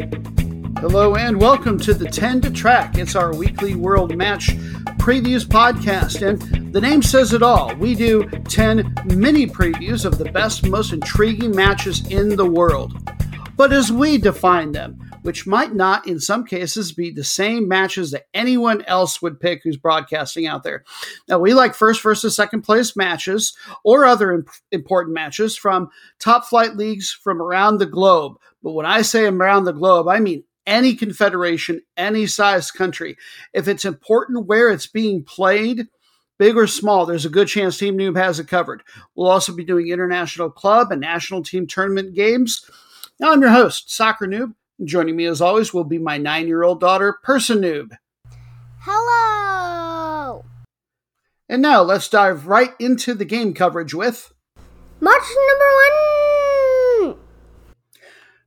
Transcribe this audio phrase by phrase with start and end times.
[0.00, 2.96] Hello and welcome to the 10 to Track.
[2.96, 4.56] It's our weekly World Match
[4.96, 7.74] Previews podcast, and the name says it all.
[7.76, 13.10] We do 10 mini previews of the best, most intriguing matches in the world.
[13.58, 18.10] But as we define them, which might not, in some cases, be the same matches
[18.10, 20.84] that anyone else would pick who's broadcasting out there.
[21.28, 26.44] Now, we like first versus second place matches or other imp- important matches from top
[26.44, 28.38] flight leagues from around the globe.
[28.62, 33.16] But when I say around the globe, I mean any confederation, any size country.
[33.52, 35.88] If it's important where it's being played,
[36.38, 38.82] big or small, there's a good chance Team Noob has it covered.
[39.14, 42.64] We'll also be doing international club and national team tournament games.
[43.18, 44.54] Now, I'm your host, Soccer Noob.
[44.84, 47.90] Joining me as always will be my nine year old daughter, Personoob.
[48.80, 50.44] Hello!
[51.48, 54.32] And now let's dive right into the game coverage with
[55.00, 55.64] Match number
[57.08, 57.18] one!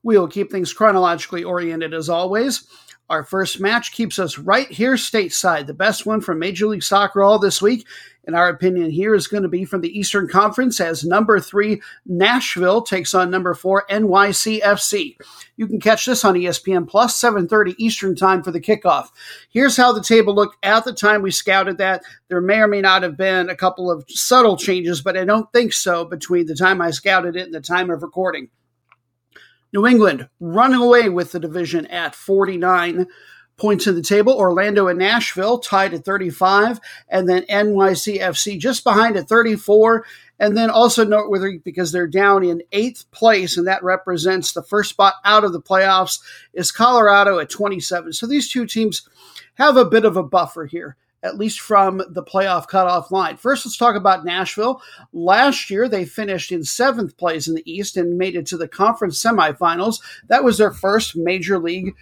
[0.01, 2.67] We'll keep things chronologically oriented as always.
[3.09, 5.67] Our first match keeps us right here stateside.
[5.67, 7.85] The best one from Major League Soccer all this week,
[8.25, 11.81] in our opinion, here is going to be from the Eastern Conference as number three
[12.05, 15.17] Nashville takes on number four NYCFC.
[15.57, 19.09] You can catch this on ESPN Plus, 7:30 Eastern Time for the kickoff.
[19.49, 22.03] Here's how the table looked at the time we scouted that.
[22.29, 25.51] There may or may not have been a couple of subtle changes, but I don't
[25.51, 28.49] think so between the time I scouted it and the time of recording.
[29.73, 33.07] New England running away with the division at 49
[33.57, 34.33] points in the table.
[34.33, 36.79] Orlando and Nashville tied at 35,
[37.09, 40.05] and then NYCFC just behind at 34.
[40.39, 44.89] And then also noteworthy because they're down in eighth place, and that represents the first
[44.89, 46.19] spot out of the playoffs,
[46.53, 48.13] is Colorado at 27.
[48.13, 49.07] So these two teams
[49.55, 53.37] have a bit of a buffer here at least from the playoff cutoff line.
[53.37, 54.81] First, let's talk about Nashville.
[55.13, 58.67] Last year, they finished in seventh place in the East and made it to the
[58.67, 60.01] conference semifinals.
[60.27, 61.95] That was their first major league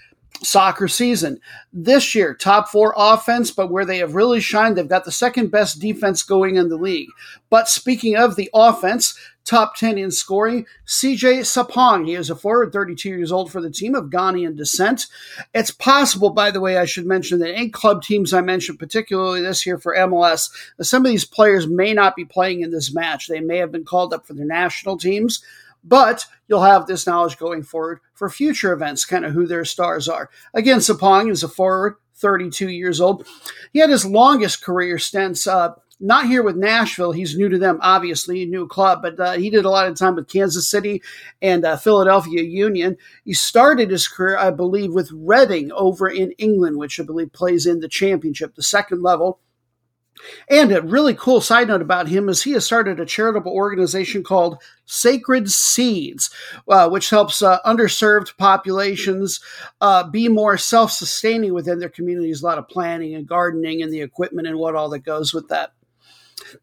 [0.44, 1.40] soccer season.
[1.72, 5.52] This year, top four offense, but where they have really shined, they've got the second
[5.52, 7.10] best defense going in the league.
[7.50, 12.06] But speaking of the offense, top 10 in scoring, CJ Sapong.
[12.06, 15.08] He is a forward, 32 years old for the team of Ghanaian descent.
[15.54, 19.42] It's possible, by the way, I should mention that any club teams I mentioned, particularly
[19.42, 20.50] this year for MLS,
[20.82, 23.28] some of these players may not be playing in this match.
[23.28, 25.44] They may have been called up for their national teams
[25.84, 30.08] but you'll have this knowledge going forward for future events, kind of who their stars
[30.08, 30.30] are.
[30.54, 33.28] Again, Sapong is a forward, 32 years old.
[33.74, 35.48] He had his longest career stints.
[35.48, 37.12] Uh, not here with Nashville.
[37.12, 40.16] He's new to them, obviously, new club, but uh, he did a lot of time
[40.16, 41.02] with Kansas City
[41.42, 42.98] and uh, Philadelphia Union.
[43.24, 47.66] He started his career, I believe, with Reading over in England, which I believe plays
[47.66, 49.40] in the championship, the second level.
[50.50, 54.24] And a really cool side note about him is he has started a charitable organization
[54.24, 56.30] called Sacred Seeds,
[56.68, 59.40] uh, which helps uh, underserved populations
[59.80, 62.42] uh, be more self sustaining within their communities.
[62.42, 65.48] A lot of planning and gardening and the equipment and what all that goes with
[65.50, 65.74] that.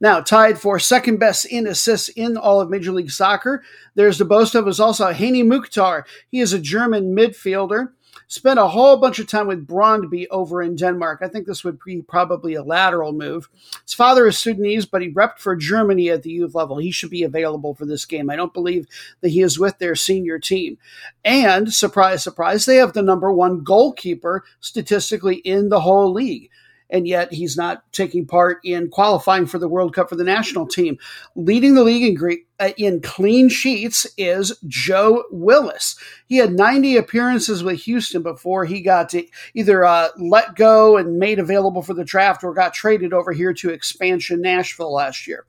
[0.00, 3.62] Now, tied for second best in assists in all of Major League Soccer,
[3.94, 6.06] there's the boast of is also Hany Mukhtar.
[6.31, 7.88] He is a German midfielder
[8.28, 11.21] spent a whole bunch of time with Brondby over in Denmark.
[11.22, 13.49] I think this would be probably a lateral move.
[13.84, 16.78] His father is Sudanese, but he repped for Germany at the youth level.
[16.78, 18.31] He should be available for this game.
[18.31, 18.87] I don't believe
[19.22, 20.78] that he is with their senior team.
[21.25, 26.50] And surprise, surprise, they have the number one goalkeeper statistically in the whole league
[26.91, 30.66] and yet he's not taking part in qualifying for the World Cup for the national
[30.66, 30.99] team.
[31.34, 35.97] Leading the league in, uh, in clean sheets is Joe Willis.
[36.26, 39.12] He had 90 appearances with Houston before he got
[39.54, 43.53] either uh, let go and made available for the draft or got traded over here
[43.55, 45.44] to expansion Nashville last year.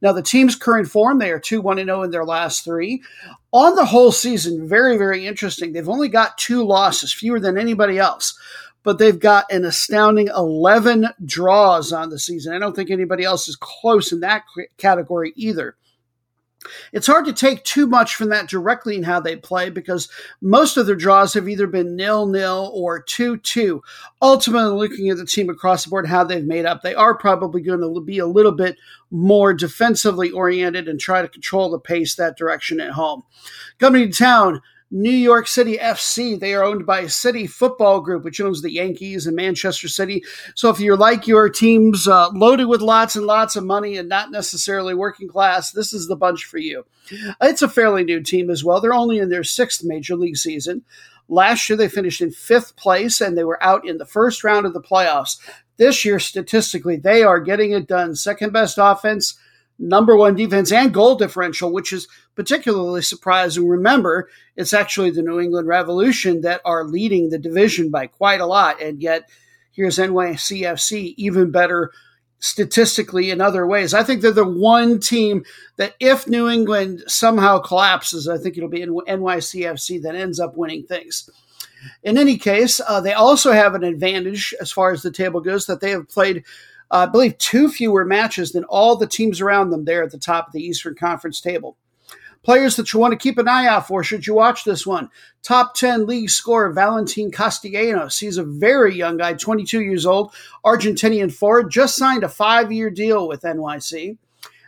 [0.00, 3.02] Now, the team's current form, they are 2 1 0 in their last three.
[3.52, 5.72] On the whole season, very, very interesting.
[5.72, 8.36] They've only got two losses, fewer than anybody else
[8.82, 12.54] but they've got an astounding 11 draws on the season.
[12.54, 14.44] I don't think anybody else is close in that
[14.76, 15.76] category either.
[16.92, 20.08] It's hard to take too much from that directly in how they play because
[20.40, 23.82] most of their draws have either been nil nil or 2 2.
[24.20, 27.62] Ultimately, looking at the team across the board, how they've made up, they are probably
[27.62, 28.76] going to be a little bit
[29.10, 33.22] more defensively oriented and try to control the pace that direction at home.
[33.78, 34.62] Coming to town,
[34.94, 36.38] New York City FC.
[36.38, 40.22] They are owned by City Football Group, which owns the Yankees and Manchester City.
[40.54, 44.06] So if you're like your teams uh, loaded with lots and lots of money and
[44.06, 46.84] not necessarily working class, this is the bunch for you.
[47.40, 48.82] It's a fairly new team as well.
[48.82, 50.84] They're only in their sixth major league season.
[51.26, 54.66] Last year, they finished in fifth place and they were out in the first round
[54.66, 55.38] of the playoffs.
[55.78, 58.14] This year, statistically, they are getting it done.
[58.14, 59.38] Second best offense,
[59.82, 63.68] number one defense and goal differential, which is particularly surprising.
[63.68, 68.46] Remember, it's actually the New England Revolution that are leading the division by quite a
[68.46, 69.28] lot, and yet
[69.72, 71.90] here's NYCFC even better
[72.38, 73.94] statistically in other ways.
[73.94, 75.44] I think they're the one team
[75.76, 80.84] that if New England somehow collapses, I think it'll be NYCFC that ends up winning
[80.84, 81.30] things.
[82.02, 85.66] In any case, uh, they also have an advantage as far as the table goes
[85.66, 86.44] that they have played,
[86.92, 90.48] I believe, two fewer matches than all the teams around them there at the top
[90.48, 91.76] of the Eastern Conference table.
[92.42, 95.08] Players that you want to keep an eye out for should you watch this one.
[95.42, 98.18] Top 10 league scorer Valentin Castellanos.
[98.18, 100.34] He's a very young guy, 22 years old,
[100.64, 104.18] Argentinian forward, just signed a five year deal with NYC.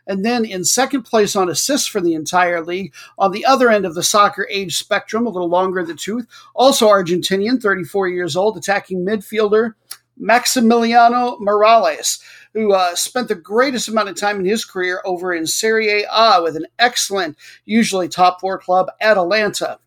[0.07, 3.87] And then in second place on assists for the entire league, on the other end
[3.87, 8.37] of the soccer age spectrum, a little longer in the tooth, also Argentinian, 34 years
[8.37, 9.75] old, attacking midfielder
[10.21, 12.23] Maximiliano Morales
[12.55, 16.43] who uh, spent the greatest amount of time in his career over in Serie A
[16.43, 19.79] with an excellent, usually top four club, Atalanta.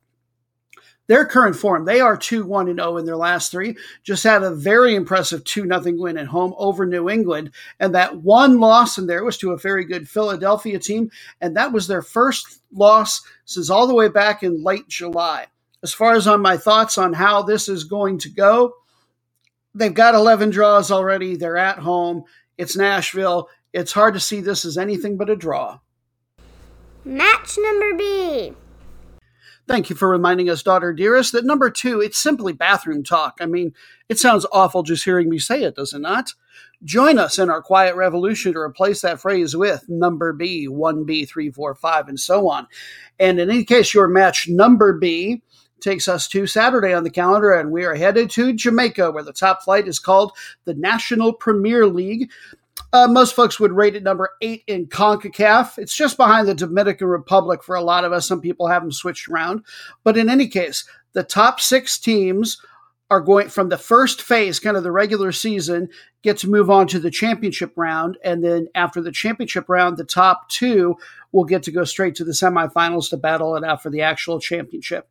[1.07, 3.77] Their current form, they are 2 1 0 in their last three.
[4.03, 7.51] Just had a very impressive 2 0 win at home over New England.
[7.79, 11.09] And that one loss in there was to a very good Philadelphia team.
[11.39, 15.47] And that was their first loss since all the way back in late July.
[15.81, 18.73] As far as on my thoughts on how this is going to go,
[19.77, 21.35] they've got 11 draws already.
[21.35, 22.23] They're at home.
[22.57, 23.49] It's Nashville.
[23.73, 25.79] It's hard to see this as anything but a draw.
[27.05, 28.53] Match number B.
[29.67, 33.39] Thank you for reminding us, daughter dearest, that number two, it's simply bathroom talk.
[33.41, 33.73] I mean,
[34.07, 36.33] it sounds awful just hearing me say it, does it not?
[36.85, 41.51] Join us in our quiet revolution to replace that phrase with number B, 1B, 3,
[41.51, 42.67] 4, 5, and so on.
[43.19, 45.41] And in any case, your match number B
[45.81, 49.33] takes us to Saturday on the calendar, and we are headed to Jamaica, where the
[49.33, 50.31] top flight is called
[50.65, 52.31] the National Premier League.
[52.93, 55.77] Uh, most folks would rate it number eight in CONCACAF.
[55.77, 58.27] It's just behind the Dominican Republic for a lot of us.
[58.27, 59.63] Some people have them switched around.
[60.03, 62.61] But in any case, the top six teams
[63.09, 65.89] are going from the first phase, kind of the regular season,
[66.23, 68.17] get to move on to the championship round.
[68.23, 70.97] And then after the championship round, the top two
[71.31, 74.41] will get to go straight to the semifinals to battle it out for the actual
[74.41, 75.09] championship.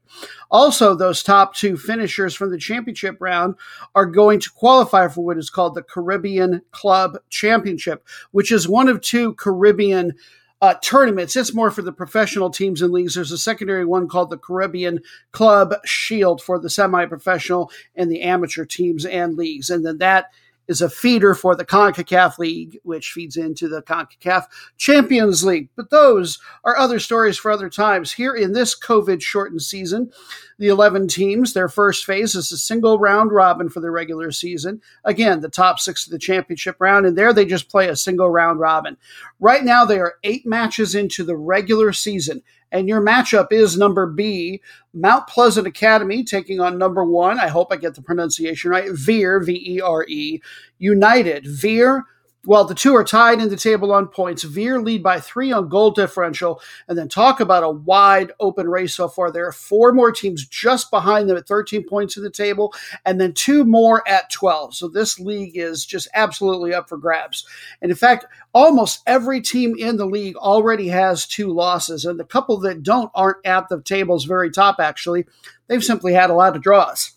[0.50, 3.54] Also, those top two finishers from the championship round
[3.94, 8.88] are going to qualify for what is called the Caribbean Club Championship, which is one
[8.88, 10.12] of two Caribbean
[10.60, 11.36] uh, tournaments.
[11.36, 13.14] It's more for the professional teams and leagues.
[13.14, 15.00] There's a secondary one called the Caribbean
[15.32, 19.70] Club Shield for the semi professional and the amateur teams and leagues.
[19.70, 20.32] And then that
[20.68, 24.44] is a feeder for the CONCACAF League, which feeds into the CONCACAF
[24.76, 25.68] Champions League.
[25.76, 28.12] But those are other stories for other times.
[28.12, 30.10] Here in this COVID shortened season,
[30.58, 34.80] the 11 teams, their first phase is a single round robin for the regular season.
[35.04, 38.30] Again, the top six of the championship round, and there they just play a single
[38.30, 38.96] round robin.
[39.38, 42.42] Right now, they are eight matches into the regular season.
[42.72, 44.60] And your matchup is number B,
[44.92, 47.38] Mount Pleasant Academy taking on number one.
[47.38, 48.90] I hope I get the pronunciation right.
[48.90, 50.40] Vere, V E R E,
[50.78, 51.46] United.
[51.46, 52.04] Vere
[52.46, 54.44] well, the two are tied in the table on points.
[54.44, 58.94] Vere lead by three on goal differential, and then talk about a wide open race
[58.94, 59.30] so far.
[59.30, 62.72] There are four more teams just behind them at 13 points in the table,
[63.04, 64.74] and then two more at 12.
[64.76, 67.44] So this league is just absolutely up for grabs.
[67.82, 72.24] And in fact, almost every team in the league already has two losses, and the
[72.24, 75.26] couple that don't aren't at the table's very top, actually.
[75.66, 77.15] They've simply had a lot of draws.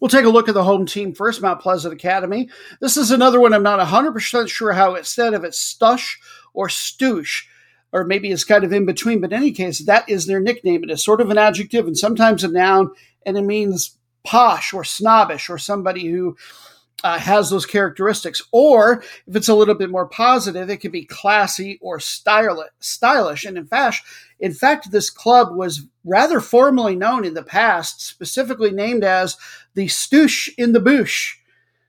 [0.00, 2.48] We'll take a look at the home team first, Mount Pleasant Academy.
[2.80, 6.16] This is another one I'm not 100% sure how it's said, if it's Stush
[6.54, 7.44] or Stoosh,
[7.92, 9.20] or maybe it's kind of in between.
[9.20, 10.82] But in any case, that is their nickname.
[10.84, 12.90] It is sort of an adjective and sometimes a noun,
[13.24, 16.36] and it means posh or snobbish or somebody who
[17.02, 18.42] uh, has those characteristics.
[18.52, 23.44] Or if it's a little bit more positive, it could be classy or stylish.
[23.44, 24.02] And in fact,
[24.38, 29.36] in fact, this club was rather formally known in the past, specifically named as
[29.74, 31.34] the Stoosh in the Boosh,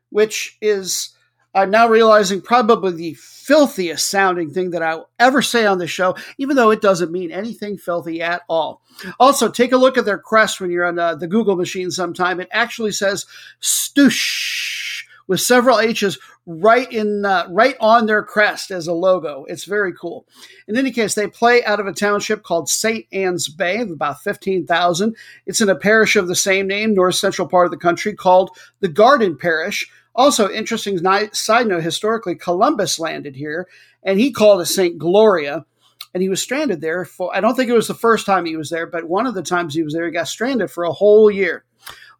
[0.09, 1.09] which is,
[1.55, 6.15] I'm now realizing, probably the filthiest sounding thing that I'll ever say on the show,
[6.37, 8.81] even though it doesn't mean anything filthy at all.
[9.19, 12.39] Also, take a look at their crest when you're on uh, the Google machine sometime.
[12.39, 13.25] It actually says
[13.61, 14.82] Stoosh
[15.27, 19.45] with several H's right in uh, right on their crest as a logo.
[19.47, 20.25] It's very cool.
[20.67, 23.05] In any case, they play out of a township called St.
[23.11, 25.15] Ann's Bay of about 15,000.
[25.45, 28.51] It's in a parish of the same name, north central part of the country, called
[28.79, 29.89] the Garden Parish.
[30.15, 30.99] Also, interesting
[31.33, 33.67] side note historically, Columbus landed here
[34.03, 34.97] and he called it St.
[34.97, 35.65] Gloria.
[36.13, 38.55] And he was stranded there for, I don't think it was the first time he
[38.55, 40.91] was there, but one of the times he was there, he got stranded for a
[40.91, 41.63] whole year.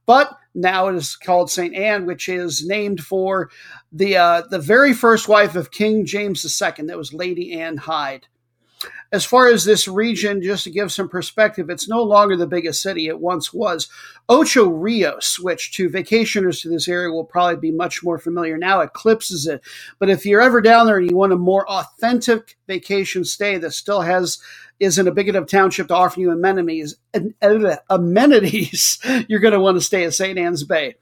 [0.08, 1.76] But Now it is called St.
[1.76, 3.50] Anne, which is named for
[3.92, 6.86] the uh, the very first wife of King James II.
[6.86, 8.28] That was Lady Anne Hyde.
[9.14, 12.82] As far as this region, just to give some perspective, it's no longer the biggest
[12.82, 13.88] city it once was.
[14.28, 18.82] Ocho Rios, which to vacationers to this area will probably be much more familiar now,
[18.82, 19.62] eclipses it.
[20.00, 23.74] But if you're ever down there and you want a more authentic vacation stay that
[23.74, 24.40] still has
[24.80, 29.60] is in a big enough township to offer you amenities, uh, amenities, you're going to
[29.60, 30.40] want to stay at St.
[30.40, 30.96] Ann's Bay.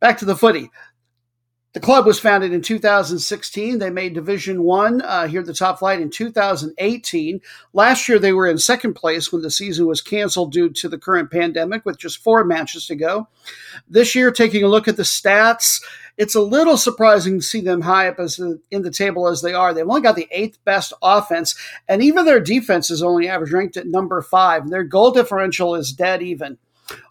[0.00, 0.70] Back to the footy.
[1.74, 3.78] The club was founded in 2016.
[3.78, 7.42] They made Division One uh, here at the top flight in 2018.
[7.74, 10.96] Last year, they were in second place when the season was canceled due to the
[10.96, 13.28] current pandemic, with just four matches to go.
[13.86, 15.82] This year, taking a look at the stats,
[16.16, 19.52] it's a little surprising to see them high up as in the table as they
[19.52, 19.74] are.
[19.74, 21.54] They've only got the eighth best offense,
[21.86, 24.70] and even their defense is only average ranked at number five.
[24.70, 26.56] Their goal differential is dead even.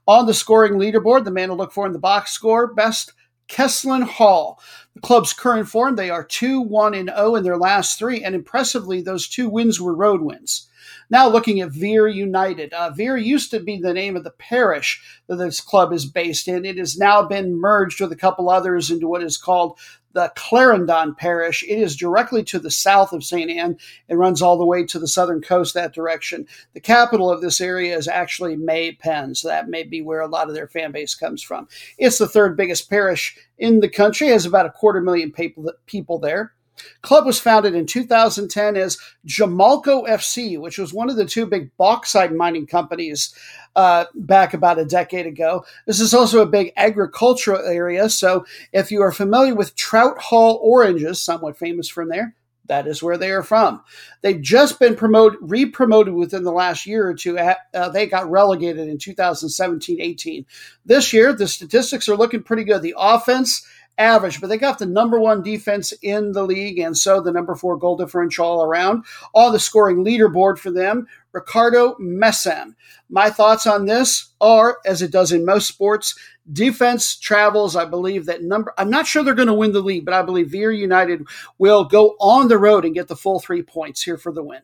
[0.08, 3.14] On the scoring leaderboard, the man to look for in the box score, best
[3.48, 4.60] Kesselin Hall.
[4.94, 8.34] The club's current form, they are 2 1 and 0 in their last three, and
[8.34, 10.68] impressively, those two wins were road wins.
[11.10, 12.74] Now, looking at Vere United.
[12.74, 16.48] Uh, Vere used to be the name of the parish that this club is based
[16.48, 16.66] in.
[16.66, 19.80] It has now been merged with a couple others into what is called
[20.18, 21.62] the Clarendon Parish.
[21.62, 23.52] It is directly to the south of St.
[23.52, 23.78] Anne
[24.10, 26.48] and runs all the way to the southern coast that direction.
[26.74, 30.28] The capital of this area is actually May Pen, so that may be where a
[30.28, 31.68] lot of their fan base comes from.
[32.00, 35.72] It's the third biggest parish in the country, it has about a quarter million people,
[35.86, 36.54] people there.
[37.02, 41.76] Club was founded in 2010 as Jamalco FC, which was one of the two big
[41.78, 43.34] bauxite mining companies
[43.76, 45.66] uh, back about a decade ago.
[45.86, 50.60] This is also a big agricultural area, so if you are familiar with Trout Hall
[50.62, 52.36] oranges, somewhat famous from there,
[52.68, 53.82] that is where they are from.
[54.22, 57.38] They've just been promoted, re-promoted within the last year or two.
[57.38, 60.46] Uh, they got relegated in 2017-18.
[60.86, 62.82] This year, the statistics are looking pretty good.
[62.82, 63.66] The offense
[63.98, 67.56] average, but they got the number one defense in the league, and so the number
[67.56, 69.06] four goal differential all around.
[69.34, 72.76] All the scoring leaderboard for them, Ricardo Messam.
[73.10, 76.18] My thoughts on this are, as it does in most sports,
[76.52, 77.76] defense travels.
[77.76, 78.74] I believe that number.
[78.78, 81.26] I'm not sure they're going to win the league, but I believe Vere United
[81.58, 84.62] will go on the road and get the full three points here for the win.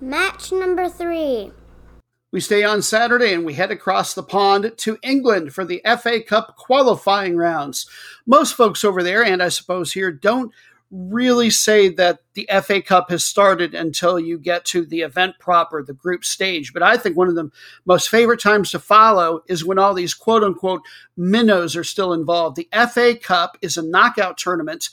[0.00, 1.52] Match number three.
[2.34, 6.20] We stay on Saturday and we head across the pond to England for the FA
[6.20, 7.88] Cup qualifying rounds.
[8.26, 10.50] Most folks over there, and I suppose here, don't
[10.90, 15.80] really say that the FA Cup has started until you get to the event proper,
[15.80, 16.72] the group stage.
[16.72, 17.52] But I think one of the
[17.84, 20.82] most favorite times to follow is when all these quote unquote
[21.16, 22.56] minnows are still involved.
[22.56, 24.88] The FA Cup is a knockout tournament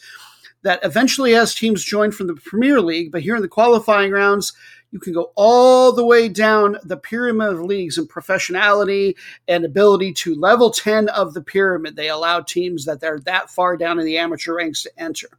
[0.61, 4.53] that eventually has teams join from the Premier League, but here in the qualifying rounds,
[4.91, 9.15] you can go all the way down the pyramid of leagues in professionality
[9.47, 11.95] and ability to level 10 of the pyramid.
[11.95, 15.29] They allow teams that they're that far down in the amateur ranks to enter.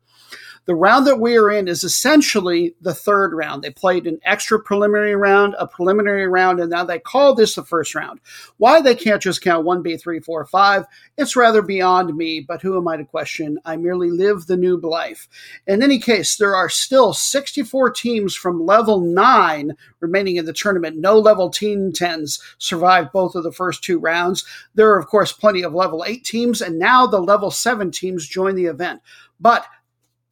[0.65, 3.63] The round that we are in is essentially the third round.
[3.63, 7.65] They played an extra preliminary round, a preliminary round, and now they call this the
[7.65, 8.21] first round.
[8.59, 10.85] Why they can't just count 1B, 3, 4, 5,
[11.17, 13.59] it's rather beyond me, but who am I to question?
[13.65, 15.29] I merely live the noob life.
[15.67, 20.97] In any case, there are still 64 teams from level 9 remaining in the tournament.
[20.97, 24.45] No level team 10s survived both of the first two rounds.
[24.77, 28.29] There are, of course, plenty of level 8 teams, and now the level 7 teams
[28.29, 29.01] join the event.
[29.41, 29.67] But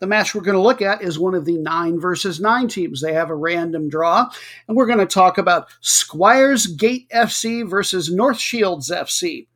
[0.01, 3.01] the match we're going to look at is one of the nine versus nine teams.
[3.01, 4.29] They have a random draw,
[4.67, 9.47] and we're going to talk about Squires Gate FC versus North Shields FC.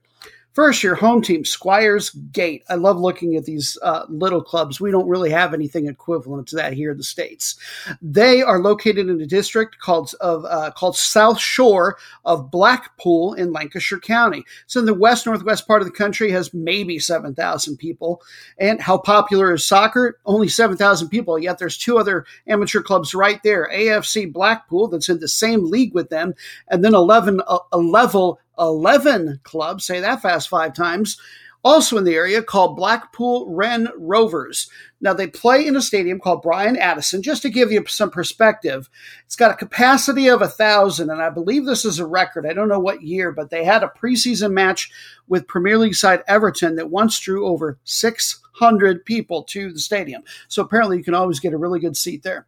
[0.55, 2.63] First, your home team, Squires Gate.
[2.69, 4.81] I love looking at these uh, little clubs.
[4.81, 7.57] We don't really have anything equivalent to that here in the states.
[8.01, 13.53] They are located in a district called of uh, called South Shore of Blackpool in
[13.53, 14.45] Lancashire County.
[14.65, 16.31] It's in the west northwest part of the country.
[16.31, 18.23] Has maybe seven thousand people.
[18.57, 20.21] And how popular is soccer?
[20.25, 21.37] Only seven thousand people.
[21.37, 23.69] Yet there's two other amateur clubs right there.
[23.75, 26.33] AFC Blackpool that's in the same league with them,
[26.69, 31.19] and then 11 a, a level 11 club, say that fast five times,
[31.65, 34.69] also in the area called Blackpool Wren Rovers.
[35.01, 37.23] Now, they play in a stadium called Brian Addison.
[37.23, 38.89] Just to give you some perspective,
[39.25, 42.47] it's got a capacity of a thousand, and I believe this is a record.
[42.47, 44.91] I don't know what year, but they had a preseason match
[45.27, 50.23] with Premier League side Everton that once drew over 600 people to the stadium.
[50.49, 52.47] So apparently, you can always get a really good seat there.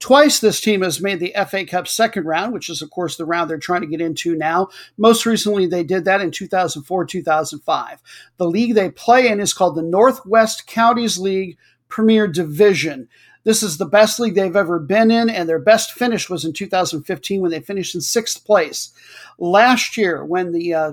[0.00, 3.24] Twice this team has made the FA Cup second round, which is, of course, the
[3.24, 4.68] round they're trying to get into now.
[4.98, 8.02] Most recently, they did that in 2004 2005.
[8.36, 11.56] The league they play in is called the Northwest Counties League
[11.88, 13.08] Premier Division.
[13.44, 16.52] This is the best league they've ever been in, and their best finish was in
[16.52, 18.92] 2015 when they finished in sixth place.
[19.38, 20.92] Last year, when the uh,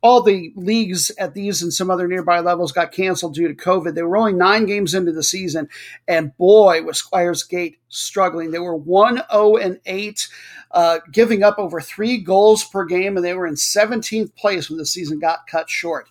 [0.00, 3.94] all the leagues at these and some other nearby levels got canceled due to COVID.
[3.94, 5.68] They were only nine games into the season,
[6.06, 8.50] and boy, was Squires Gate struggling.
[8.50, 10.28] They were 1 0 and 8,
[10.70, 14.78] uh, giving up over three goals per game, and they were in 17th place when
[14.78, 16.08] the season got cut short.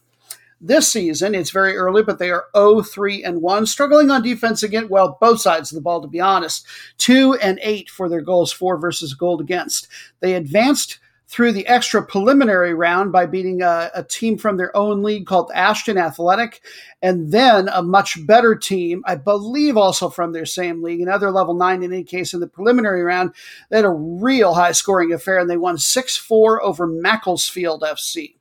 [0.60, 4.64] This season, it's very early, but they are 0 3 and 1, struggling on defense
[4.64, 4.90] again.
[4.90, 6.66] Well, both sides of the ball, to be honest.
[6.98, 9.88] 2 and 8 for their goals for versus goal against.
[10.20, 15.04] They advanced through the extra preliminary round by beating a, a, team from their own
[15.04, 16.62] league called Ashton Athletic,
[17.02, 21.54] and then a much better team, I believe also from their same league, another level
[21.54, 23.34] nine in any case in the preliminary round.
[23.70, 28.36] They had a real high scoring affair, and they won 6 4 over Macclesfield FC.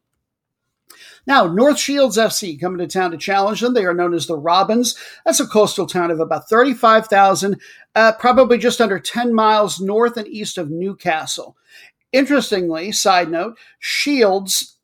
[1.27, 3.75] Now, North Shields FC coming to town to challenge them.
[3.75, 4.97] They are known as the Robins.
[5.25, 7.61] That's a coastal town of about 35,000,
[7.97, 11.57] uh, probably just under 10 miles north and east of Newcastle.
[12.13, 14.77] Interestingly, side note, Shields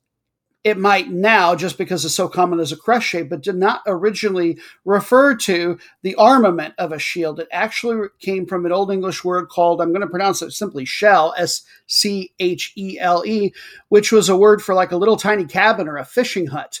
[0.63, 3.81] it might now just because it's so common as a crest shape, but did not
[3.85, 7.39] originally refer to the armament of a shield.
[7.39, 10.85] It actually came from an Old English word called, I'm going to pronounce it simply
[10.85, 13.53] shell, S C H E L E,
[13.89, 16.79] which was a word for like a little tiny cabin or a fishing hut.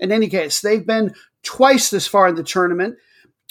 [0.00, 2.96] In any case, they've been twice this far in the tournament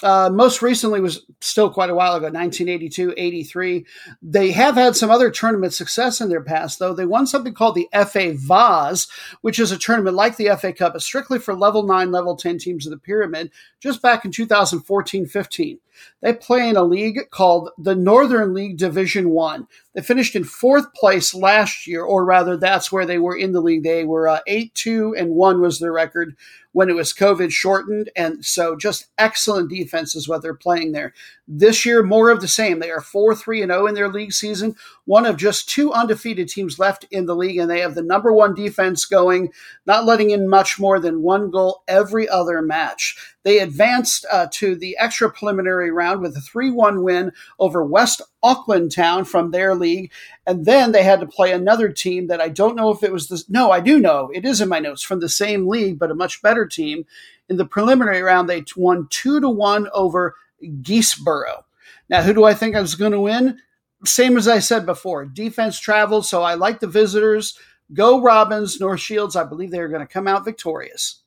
[0.04, 3.86] uh, most recently was still quite a while ago 1982 83
[4.22, 6.94] they have had some other tournament success in their past though.
[6.94, 9.08] They won something called the fa vase
[9.42, 12.58] which is a tournament like the fa cup but strictly for level 9 level 10
[12.58, 15.80] teams of the pyramid just back in 2014 15
[16.22, 20.94] they play in a league called the northern league division 1 they finished in fourth
[20.94, 24.40] place last year or rather that's where they were in the league they were uh,
[24.48, 26.36] 8 2 and 1 was their record
[26.74, 28.10] when it was COVID shortened.
[28.16, 31.14] And so just excellent defense is what they're playing there.
[31.48, 32.80] This year, more of the same.
[32.80, 36.48] They are 4 3 and 0 in their league season, one of just two undefeated
[36.48, 37.58] teams left in the league.
[37.58, 39.52] And they have the number one defense going,
[39.86, 43.36] not letting in much more than one goal every other match.
[43.44, 48.22] They advanced uh, to the extra preliminary round with a 3 1 win over West
[48.44, 50.12] Auckland Town from their league.
[50.46, 53.30] And then they had to play another team that I don't know if it was
[53.30, 53.50] this.
[53.50, 54.30] No, I do know.
[54.34, 57.06] It is in my notes from the same league, but a much better team.
[57.50, 61.64] In the preliminary round, they won 2 to 1 over Guisborough.
[62.10, 63.60] Now, who do I think I was going to win?
[64.06, 67.58] Same as I said before defense traveled, so I like the visitors.
[67.94, 69.36] Go Robins, North Shields.
[69.36, 71.22] I believe they are going to come out victorious.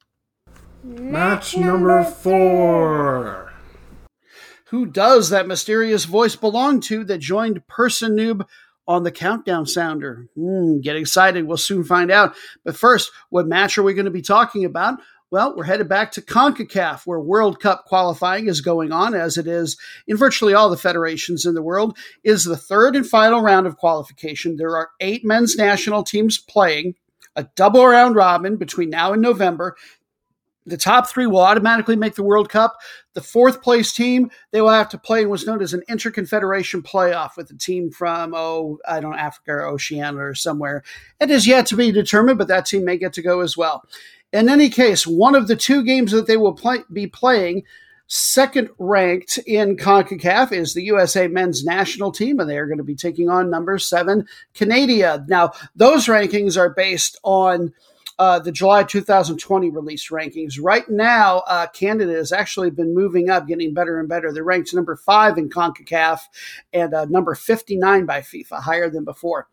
[0.85, 3.55] Match number four.
[4.67, 8.47] Who does that mysterious voice belong to that joined Person Noob
[8.87, 10.27] on the countdown sounder?
[10.37, 11.47] Mm, get excited.
[11.47, 12.35] We'll soon find out.
[12.67, 14.99] But first, what match are we going to be talking about?
[15.31, 19.47] Well, we're headed back to CONCACAF, where World Cup qualifying is going on, as it
[19.47, 21.97] is in virtually all the federations in the world.
[22.23, 24.57] It is the third and final round of qualification.
[24.57, 26.95] There are eight men's national teams playing,
[27.37, 29.77] a double round robin between now and November
[30.67, 32.77] the top three will automatically make the World Cup.
[33.13, 36.83] The fourth place team, they will have to play in what's known as an interconfederation
[36.83, 40.83] playoff with a team from, oh, I don't know, Africa or Oceania or somewhere.
[41.21, 43.85] It is yet to be determined, but that team may get to go as well.
[44.33, 47.63] In any case, one of the two games that they will play, be playing,
[48.07, 52.85] second ranked in CONCACAF, is the USA men's national team, and they are going to
[52.85, 55.25] be taking on number seven, Canada.
[55.29, 57.73] Now, those rankings are based on
[58.19, 60.59] uh, the July 2020 release rankings.
[60.61, 64.33] Right now, uh, Canada has actually been moving up, getting better and better.
[64.33, 66.21] They're ranked number five in CONCACAF
[66.73, 69.49] and uh, number 59 by FIFA, higher than before.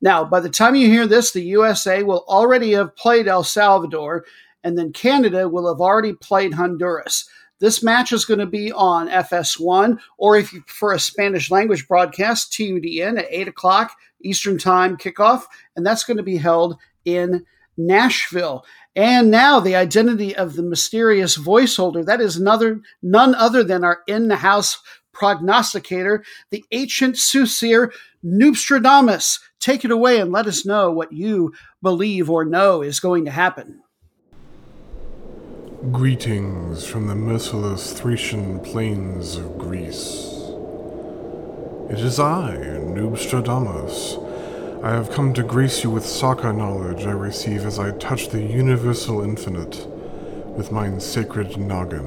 [0.00, 4.24] Now, by the time you hear this, the USA will already have played El Salvador,
[4.62, 7.28] and then Canada will have already played Honduras.
[7.58, 11.88] This match is going to be on FS1, or if you prefer a Spanish language
[11.88, 17.44] broadcast, TUDN at 8 o'clock Eastern Time kickoff, and that's going to be held in
[17.78, 18.64] Nashville.
[18.94, 22.04] And now the identity of the mysterious voice holder.
[22.04, 24.78] That is another, none other than our in the house
[25.12, 27.92] prognosticator, the ancient soothsayer,
[28.24, 29.40] Noobstradamus.
[29.60, 33.30] Take it away and let us know what you believe or know is going to
[33.30, 33.80] happen.
[35.92, 40.34] Greetings from the merciless Thracian plains of Greece.
[41.90, 44.27] It is I, Noobstradamus
[44.80, 48.40] I have come to grace you with soccer knowledge I receive as I touch the
[48.40, 49.88] universal infinite
[50.56, 52.06] with mine sacred noggin.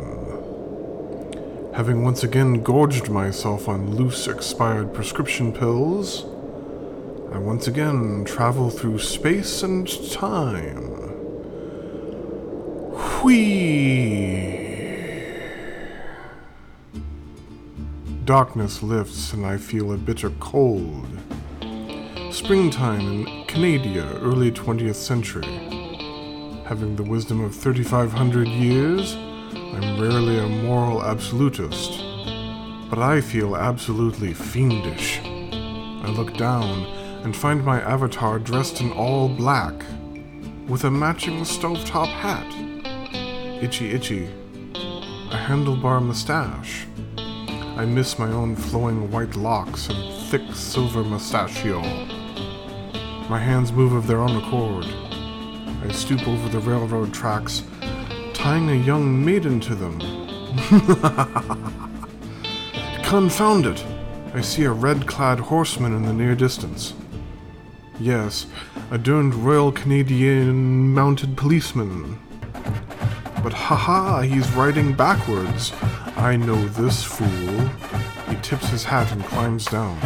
[1.73, 6.23] Having once again gorged myself on loose expired prescription pills,
[7.33, 10.91] I once again travel through space and time.
[13.21, 14.69] Whee!
[18.23, 21.20] Darkness lifts and I feel a bitter cold
[22.31, 25.43] Springtime in Canada, early 20th century.
[26.63, 31.91] Having the wisdom of 3,500 years, I'm rarely a moral absolutist,
[32.89, 35.19] but I feel absolutely fiendish.
[35.21, 36.85] I look down
[37.25, 39.83] and find my avatar dressed in all black,
[40.69, 42.47] with a matching stovetop hat.
[43.61, 44.29] Itchy itchy,
[44.73, 46.87] a handlebar mustache.
[47.77, 51.81] I miss my own flowing white locks and thick silver mustachio.
[53.31, 54.85] My hands move of their own accord.
[55.85, 57.63] I stoop over the railroad tracks,
[58.33, 60.01] tying a young maiden to them.
[63.03, 63.85] Confound it!
[64.33, 66.93] I see a red clad horseman in the near distance.
[68.01, 68.47] Yes,
[68.91, 72.19] a derned Royal Canadian mounted policeman.
[73.41, 75.71] But haha, he's riding backwards.
[76.17, 77.69] I know this fool.
[78.27, 79.97] He tips his hat and climbs down.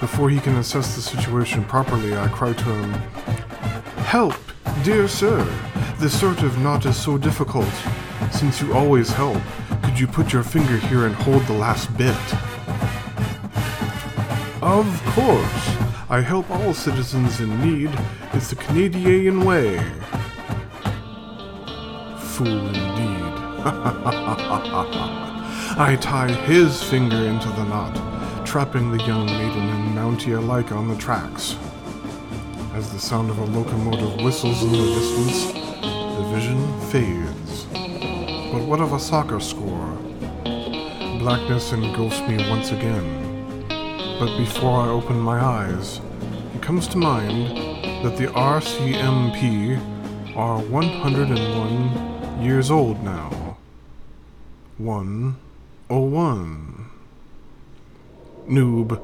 [0.00, 2.92] Before he can assess the situation properly, I cry to him,
[4.04, 4.34] Help,
[4.84, 5.44] dear sir!
[5.98, 7.72] This sort of knot is so difficult.
[8.30, 9.40] Since you always help,
[9.82, 12.14] could you put your finger here and hold the last bit?
[14.62, 15.76] Of course.
[16.08, 17.90] I help all citizens in need.
[18.32, 19.78] It's the Canadian way.
[22.18, 23.32] Fool indeed.
[25.78, 27.94] I tie his finger into the knot,
[28.56, 31.56] trapping the young maiden and Mountie alike on the tracks.
[32.72, 37.66] As the sound of a locomotive whistles in the distance, the vision fades.
[38.50, 39.98] But what of a soccer score?
[41.18, 43.66] Blackness engulfs me once again.
[44.18, 46.00] But before I open my eyes,
[46.54, 47.50] it comes to mind
[48.06, 49.78] that the RCMP
[50.34, 53.58] are 101 years old now.
[54.78, 56.75] 101.
[58.48, 59.00] Noob,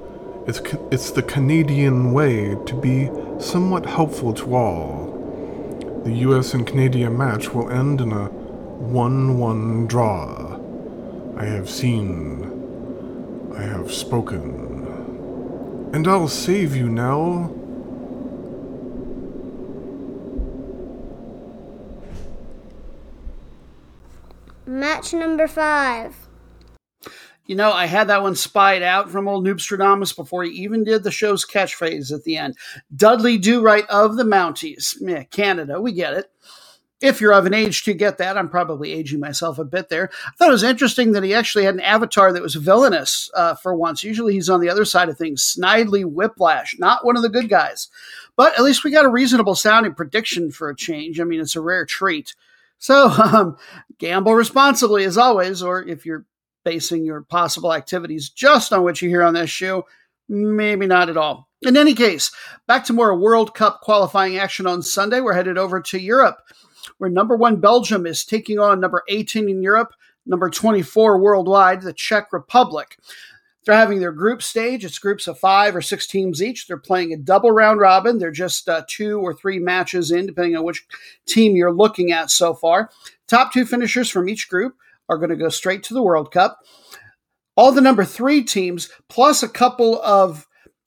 [0.48, 6.02] it's, it's the Canadian way to be somewhat helpful to all.
[6.04, 10.58] The US and Canadian match will end in a 1 1 draw.
[11.36, 13.52] I have seen.
[13.56, 15.90] I have spoken.
[15.92, 17.58] And I'll save you, Nell.
[24.66, 26.21] Match number five.
[27.52, 31.02] You know, I had that one spied out from old Noobstradamus before he even did
[31.02, 32.56] the show's catchphrase at the end.
[32.96, 34.96] Dudley Do Right of the Mounties.
[34.98, 36.30] Yeah, Canada, we get it.
[37.02, 40.08] If you're of an age to get that, I'm probably aging myself a bit there.
[40.26, 43.54] I thought it was interesting that he actually had an avatar that was villainous uh,
[43.54, 44.02] for once.
[44.02, 45.42] Usually he's on the other side of things.
[45.42, 47.88] Snidely Whiplash, not one of the good guys.
[48.34, 51.20] But at least we got a reasonable sounding prediction for a change.
[51.20, 52.34] I mean, it's a rare treat.
[52.78, 53.58] So um,
[53.98, 56.24] gamble responsibly as always, or if you're
[56.64, 59.86] basing your possible activities just on what you hear on this show,
[60.28, 61.48] maybe not at all.
[61.62, 62.32] In any case,
[62.66, 65.20] back to more World Cup qualifying action on Sunday.
[65.20, 66.38] We're headed over to Europe,
[66.98, 69.94] where number one Belgium is taking on number 18 in Europe,
[70.26, 72.98] number 24 worldwide, the Czech Republic.
[73.64, 74.84] They're having their group stage.
[74.84, 76.66] It's groups of five or six teams each.
[76.66, 78.18] They're playing a double round robin.
[78.18, 80.84] They're just uh, two or three matches in, depending on which
[81.26, 82.90] team you're looking at so far.
[83.28, 84.74] Top two finishers from each group
[85.12, 86.58] are going to go straight to the World Cup.
[87.54, 90.46] All the number three teams, plus a couple of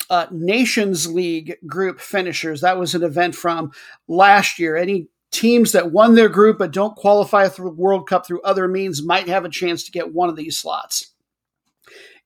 [0.10, 2.62] uh, Nations League group finishers.
[2.62, 3.72] That was an event from
[4.08, 4.76] last year.
[4.76, 9.04] Any teams that won their group but don't qualify through World Cup through other means
[9.04, 11.14] might have a chance to get one of these slots.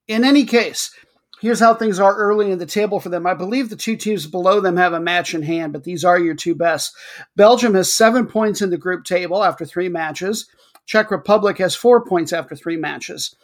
[0.08, 0.90] In any case,
[1.40, 3.26] here's how things are early in the table for them.
[3.26, 6.18] I believe the two teams below them have a match in hand, but these are
[6.18, 6.94] your two best.
[7.36, 10.48] Belgium has seven points in the group table after three matches.
[10.90, 13.36] Czech Republic has four points after three matches.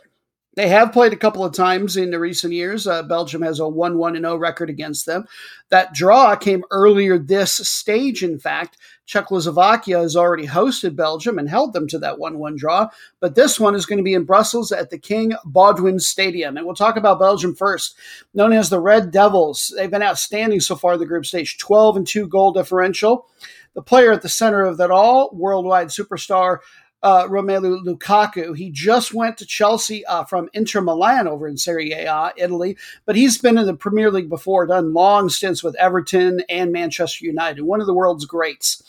[0.57, 2.89] They have played a couple of times in the recent years.
[2.89, 5.27] Uh, Belgium has a 1 1 0 record against them.
[5.69, 8.79] That draw came earlier this stage, in fact.
[9.05, 12.89] Czechoslovakia has already hosted Belgium and held them to that 1 1 draw.
[13.21, 16.57] But this one is going to be in Brussels at the King Baudouin Stadium.
[16.57, 17.95] And we'll talk about Belgium first.
[18.35, 21.99] Known as the Red Devils, they've been outstanding so far in the group stage 12
[21.99, 23.29] and 2 goal differential.
[23.75, 26.61] The player at the center of that all, worldwide superstar
[27.03, 28.57] uh, Romelu Lukaku.
[28.57, 33.17] He just went to Chelsea uh, from Inter Milan over in Serie A, Italy, but
[33.17, 37.63] he's been in the Premier League before, done long stints with Everton and Manchester United,
[37.63, 38.83] one of the world's greats.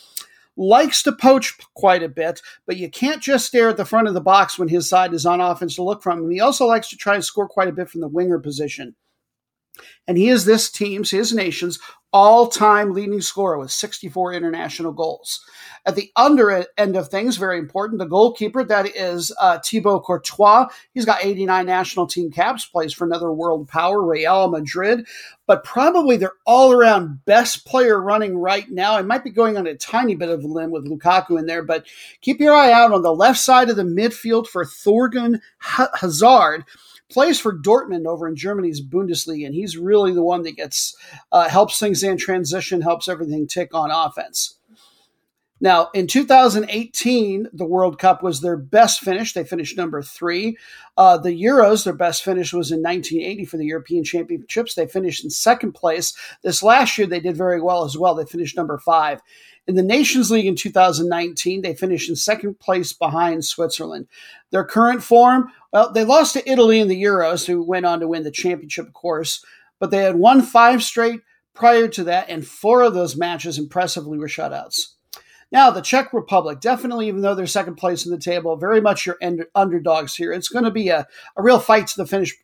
[0.56, 4.14] Likes to poach quite a bit, but you can't just stare at the front of
[4.14, 6.30] the box when his side is on offense to look from him.
[6.30, 8.96] He also likes to try and score quite a bit from the winger position.
[10.06, 11.78] And he is this team's, his nation's
[12.12, 15.44] all time leading scorer with 64 international goals.
[15.84, 20.68] At the under end of things, very important, the goalkeeper, that is uh, Thibaut Courtois.
[20.92, 25.06] He's got 89 national team caps, plays for another world power, Real Madrid.
[25.46, 28.96] But probably their all around best player running right now.
[28.96, 31.62] I might be going on a tiny bit of a limb with Lukaku in there,
[31.62, 31.86] but
[32.20, 36.64] keep your eye out on the left side of the midfield for Thorgan Hazard
[37.10, 40.96] plays for Dortmund over in Germany's Bundesliga, and he's really the one that gets
[41.32, 44.58] uh, helps things in transition, helps everything tick on offense.
[45.60, 49.32] Now, in 2018, the World Cup was their best finish.
[49.32, 50.56] They finished number three.
[50.96, 54.74] Uh, the Euros, their best finish was in 1980 for the European Championships.
[54.74, 56.16] They finished in second place.
[56.42, 58.14] This last year, they did very well as well.
[58.14, 59.20] They finished number five.
[59.68, 64.08] In the Nations League in 2019, they finished in second place behind Switzerland.
[64.50, 68.08] Their current form, well, they lost to Italy in the Euros, who went on to
[68.08, 69.44] win the championship, of course,
[69.78, 71.20] but they had won five straight
[71.52, 74.94] prior to that, and four of those matches impressively were shutouts.
[75.52, 79.04] Now, the Czech Republic, definitely, even though they're second place in the table, very much
[79.04, 79.18] your
[79.54, 80.32] underdogs here.
[80.32, 82.34] It's going to be a, a real fight to the finish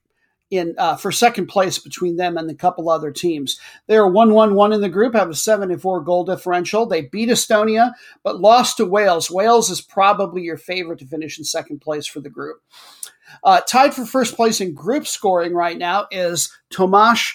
[0.57, 3.59] in uh, for second place between them and a couple other teams.
[3.87, 6.87] They are one one one in the group, have a seventy four goal differential.
[6.87, 9.31] They beat Estonia, but lost to Wales.
[9.31, 12.62] Wales is probably your favorite to finish in second place for the group.
[13.43, 17.35] Uh, tied for first place in group scoring right now is Tomáš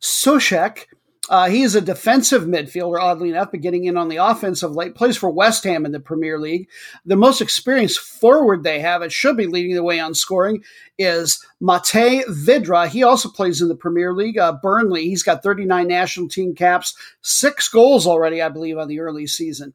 [0.00, 0.86] Souček
[1.30, 4.96] uh, he is a defensive midfielder, oddly enough, but getting in on the offensive late.
[4.96, 6.68] Plays for West Ham in the Premier League.
[7.06, 10.64] The most experienced forward they have, it should be leading the way on scoring,
[10.98, 12.88] is Mate Vydra.
[12.88, 14.38] He also plays in the Premier League.
[14.38, 18.98] Uh, Burnley, he's got 39 national team caps, six goals already, I believe, on the
[18.98, 19.72] early season.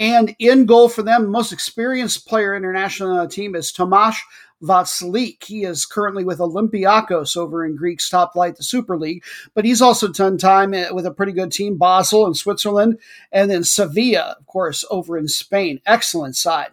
[0.00, 4.16] And in goal for them, most experienced player international on the team is Tomáš
[4.62, 5.44] Vaclík.
[5.44, 9.82] He is currently with Olympiacos over in Greek's top flight, the Super League, but he's
[9.82, 12.98] also done time eh, with a pretty good team, Basel in Switzerland,
[13.30, 15.80] and then Sevilla, of course, over in Spain.
[15.86, 16.70] Excellent side.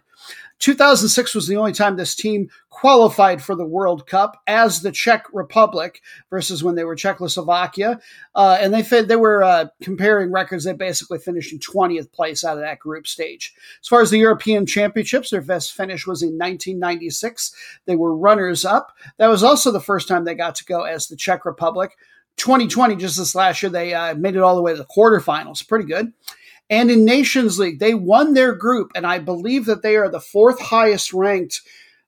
[0.59, 2.49] 2006 was the only time this team
[2.79, 7.99] qualified for the World Cup as the Czech Republic versus when they were Czechoslovakia.
[8.33, 10.63] Uh, and they they were uh, comparing records.
[10.63, 13.53] They basically finished in 20th place out of that group stage.
[13.81, 17.53] As far as the European Championships, their best finish was in 1996.
[17.85, 18.95] They were runners up.
[19.17, 21.97] That was also the first time they got to go as the Czech Republic.
[22.37, 25.67] 2020, just this last year, they uh, made it all the way to the quarterfinals.
[25.67, 26.13] Pretty good.
[26.69, 30.21] And in Nations League, they won their group, and I believe that they are the
[30.21, 31.61] fourth highest ranked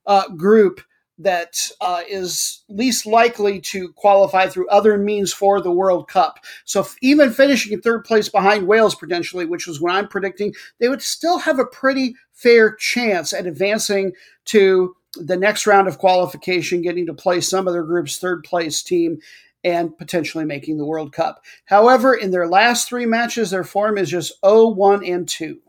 [0.05, 0.81] uh, group
[1.23, 6.39] that uh, is least likely to qualify through other means for the World Cup.
[6.65, 10.89] So even finishing in third place behind Wales potentially, which was what I'm predicting, they
[10.89, 14.13] would still have a pretty fair chance at advancing
[14.45, 18.81] to the next round of qualification, getting to play some of their group's third place
[18.81, 19.19] team
[19.63, 21.43] and potentially making the World Cup.
[21.65, 25.59] However, in their last three matches, their form is just 0 1 and 2.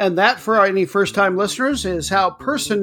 [0.00, 2.80] And that, for any first time listeners, is how Person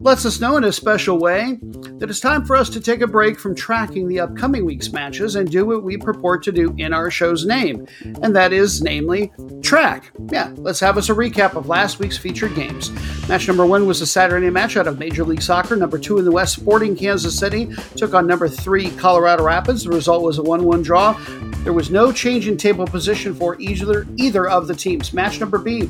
[0.00, 3.06] lets us know in a special way that it's time for us to take a
[3.06, 6.92] break from tracking the upcoming week's matches and do what we purport to do in
[6.92, 7.86] our show's name,
[8.22, 10.10] and that is, namely, track.
[10.30, 12.90] Yeah, let's have us a recap of last week's featured games.
[13.26, 15.76] Match number one was a Saturday match out of Major League Soccer.
[15.76, 19.84] Number two in the West, Sporting Kansas City took on number three, Colorado Rapids.
[19.84, 21.18] The result was a 1 1 draw.
[21.64, 25.12] There was no change in table position for either, either of the teams.
[25.12, 25.88] Match number B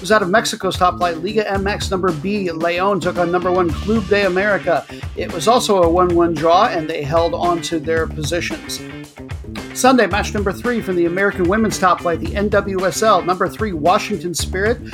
[0.00, 1.18] was out of Mexico's top flight.
[1.18, 4.84] Liga MX number B, Leon took on number one Club de America.
[5.16, 8.80] It was also a 1 1 draw, and they held on to their positions.
[9.78, 13.24] Sunday, match number three from the American women's top flight, the NWSL.
[13.24, 14.84] Number three, Washington Spirit,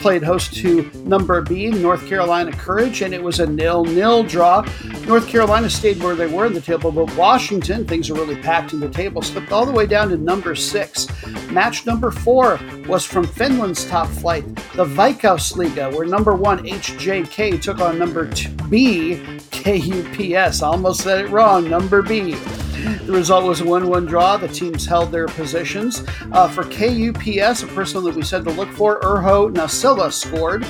[0.00, 4.60] played host to number B, North Carolina Courage, and it was a nil-nil draw.
[5.06, 8.74] North Carolina stayed where they were in the table, but Washington, things are really packed
[8.74, 11.08] in the table, slipped all the way down to number six.
[11.50, 17.80] Match number four was from Finland's top flight, the Veikkausliiga, where number one, HJK, took
[17.80, 20.60] on number two, B, KUPS.
[20.60, 22.36] Almost said it wrong, number B.
[22.84, 24.36] The result was a 1 1 draw.
[24.36, 26.04] The teams held their positions.
[26.32, 30.66] Uh, for KUPS, a person that we said to look for, Urho Nissilä scored.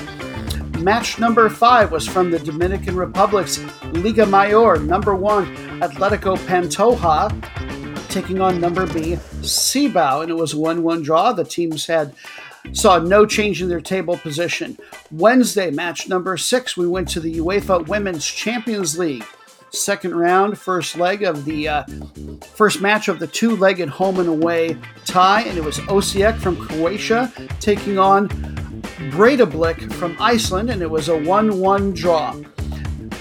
[0.81, 3.59] Match number five was from the Dominican Republic's
[3.91, 7.29] Liga Mayor, number one, Atletico Pantoja,
[8.09, 11.33] taking on number B, Cibao, and it was a 1 1 draw.
[11.33, 12.13] The teams had
[12.71, 14.77] saw no change in their table position.
[15.11, 19.25] Wednesday, match number six, we went to the UEFA Women's Champions League
[19.75, 21.83] second round, first leg of the uh,
[22.53, 25.41] first match of the two legged home and away tie.
[25.41, 28.29] And it was Osijek from Croatia taking on
[29.11, 32.35] Breidablik from Iceland, and it was a 1 1 draw.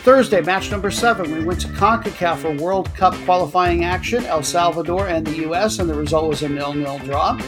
[0.05, 5.09] Thursday, match number seven, we went to CONCACAF for World Cup qualifying action, El Salvador
[5.09, 7.41] and the U.S., and the result was a nil nil draw.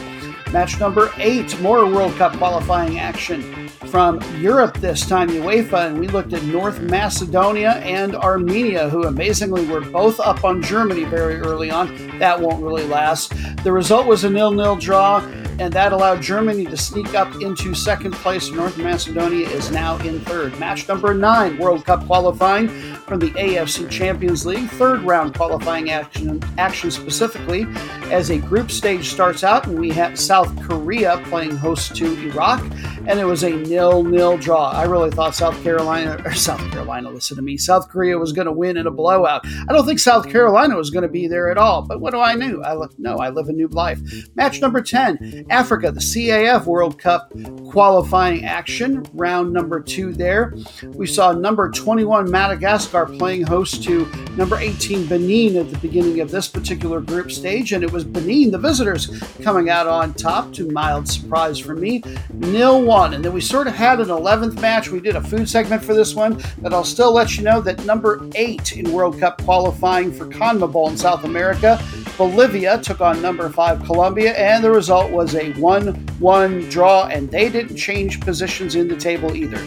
[0.51, 6.07] Match number eight, more World Cup qualifying action from Europe this time, UEFA, and we
[6.07, 11.71] looked at North Macedonia and Armenia, who amazingly were both up on Germany very early
[11.71, 12.17] on.
[12.19, 13.33] That won't really last.
[13.63, 15.19] The result was a nil nil draw
[15.59, 18.49] and that allowed Germany to sneak up into second place.
[18.51, 20.57] North Macedonia is now in third.
[20.59, 22.67] Match number nine, World Cup qualifying
[23.07, 27.65] from the AFC Champions League, third round qualifying action, action specifically,
[28.11, 32.61] as a group stage starts out, and we have South Korea playing host to Iraq,
[33.07, 34.71] and it was a nil-nil draw.
[34.71, 38.47] I really thought South Carolina or South Carolina, listen to me, South Korea was going
[38.47, 39.45] to win in a blowout.
[39.45, 42.19] I don't think South Carolina was going to be there at all, but what do
[42.19, 42.61] I know?
[42.63, 44.01] I no, I live a new life.
[44.35, 47.31] Match number ten, Africa, the CAF World Cup
[47.69, 50.13] qualifying action, round number two.
[50.13, 50.53] There,
[50.93, 54.05] we saw number twenty-one Madagascar playing host to
[54.35, 58.51] number 18 Benin at the beginning of this particular group stage, and it was Benin,
[58.51, 59.07] the visitors,
[59.41, 62.03] coming out on top to mild surprise for me.
[62.33, 63.13] Nil one.
[63.13, 64.89] And then we sort of had an 11th match.
[64.89, 67.83] We did a food segment for this one, but I'll still let you know that
[67.85, 71.81] number eight in World Cup qualifying for CONMEBOL in South America,
[72.17, 75.87] Bolivia took on number five Colombia, and the result was a 1
[76.19, 79.61] 1 draw, and they didn't change positions in the table either.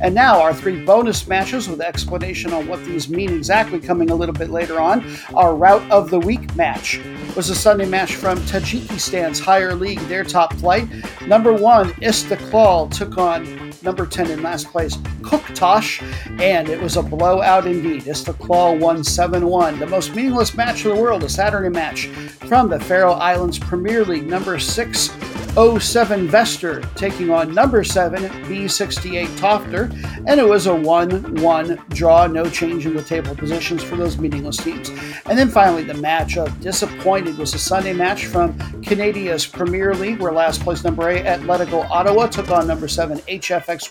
[0.00, 4.14] And now our three bonus matches with explanation on what these mean exactly coming a
[4.14, 5.04] little bit later on.
[5.34, 7.00] Our route of the week match
[7.34, 10.88] was a Sunday match from Tajikistan's higher league, their top flight.
[11.26, 16.02] Number one, Istiklal took on number 10 in last place, Kuktosh,
[16.40, 18.04] and it was a blowout indeed.
[18.04, 19.78] Istiklal won 7 1.
[19.78, 24.04] The most meaningless match in the world, a Saturday match from the Faroe Islands Premier
[24.04, 25.10] League, number 6
[25.58, 29.90] 07 Vestur taking on number 7 B68 Toftir,
[30.28, 34.18] and it was a 1 1 draw, no change in the table positions for those
[34.18, 34.90] meaningless teams.
[35.26, 40.20] And then finally, the match of disappointed was a Sunday match from Canada's Premier League,
[40.20, 43.20] where last place number 8 Atletico Ottawa took on number 7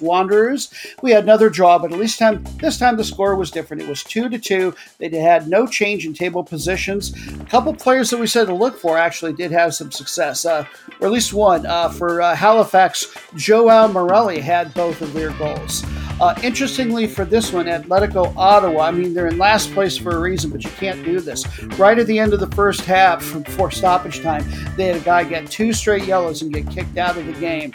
[0.01, 0.73] Wanderers.
[1.01, 3.83] We had another draw, but at least time this time the score was different.
[3.83, 4.73] It was 2 to 2.
[4.97, 7.13] They had no change in table positions.
[7.39, 10.65] A couple players that we said to look for actually did have some success, uh,
[10.99, 11.65] or at least one.
[11.65, 15.83] Uh, for uh, Halifax, Joao Morelli had both of their goals.
[16.19, 20.19] Uh, interestingly, for this one, Atletico Ottawa, I mean, they're in last place for a
[20.19, 21.45] reason, but you can't do this.
[21.77, 24.43] Right at the end of the first half, before stoppage time,
[24.75, 27.71] they had a guy get two straight yellows and get kicked out of the game.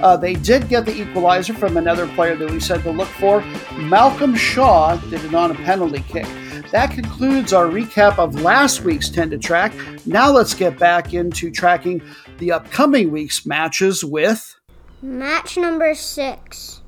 [0.00, 3.40] Uh, they did get the equalizer from another player that we said to look for.
[3.76, 6.26] Malcolm Shaw did it on a penalty kick.
[6.70, 9.72] That concludes our recap of last week's 10 to track.
[10.06, 12.02] Now let's get back into tracking
[12.38, 14.56] the upcoming week's matches with
[15.02, 16.82] match number six.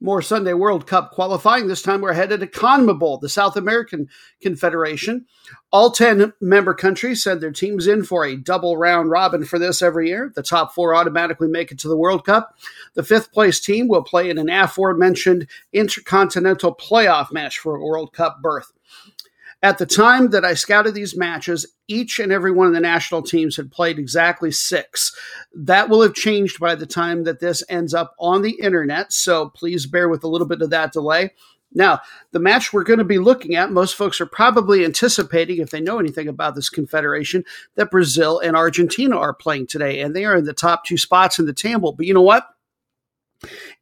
[0.00, 1.68] More Sunday World Cup qualifying.
[1.68, 4.08] This time we're headed to CONMEBOL, the South American
[4.42, 5.24] Confederation.
[5.72, 9.80] All 10 member countries send their teams in for a double round robin for this
[9.80, 10.30] every year.
[10.34, 12.54] The top four automatically make it to the World Cup.
[12.92, 18.12] The fifth place team will play in an aforementioned intercontinental playoff match for a World
[18.12, 18.72] Cup berth.
[19.66, 23.22] At the time that I scouted these matches, each and every one of the national
[23.22, 25.12] teams had played exactly six.
[25.52, 29.48] That will have changed by the time that this ends up on the internet, so
[29.48, 31.32] please bear with a little bit of that delay.
[31.74, 31.98] Now,
[32.30, 35.80] the match we're going to be looking at, most folks are probably anticipating, if they
[35.80, 40.36] know anything about this confederation, that Brazil and Argentina are playing today, and they are
[40.36, 41.90] in the top two spots in the table.
[41.90, 42.46] But you know what?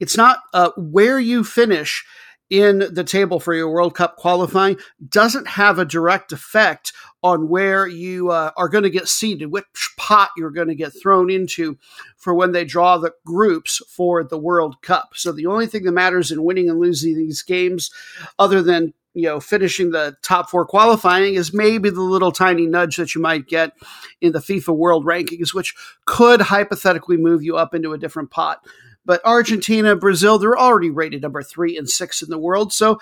[0.01, 2.07] It's not uh, where you finish
[2.51, 4.77] in the table for your World Cup qualifying
[5.09, 9.95] doesn't have a direct effect on where you uh, are going to get seeded, which
[9.97, 11.79] pot you're going to get thrown into
[12.17, 15.11] for when they draw the groups for the World Cup.
[15.15, 17.91] So the only thing that matters in winning and losing these games,
[18.39, 22.97] other than you know finishing the top four qualifying, is maybe the little tiny nudge
[22.97, 23.73] that you might get
[24.21, 28.61] in the FIFA World Rankings, which could hypothetically move you up into a different pot.
[29.05, 32.73] But Argentina, Brazil, they're already rated number three and six in the world.
[32.73, 32.99] So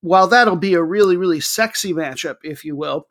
[0.00, 3.08] while that'll be a really, really sexy matchup, if you will,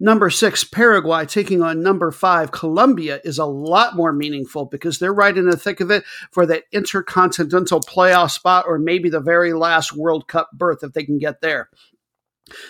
[0.00, 5.14] number six, Paraguay, taking on number five, Colombia, is a lot more meaningful because they're
[5.14, 9.52] right in the thick of it for that intercontinental playoff spot or maybe the very
[9.52, 11.68] last World Cup berth if they can get there.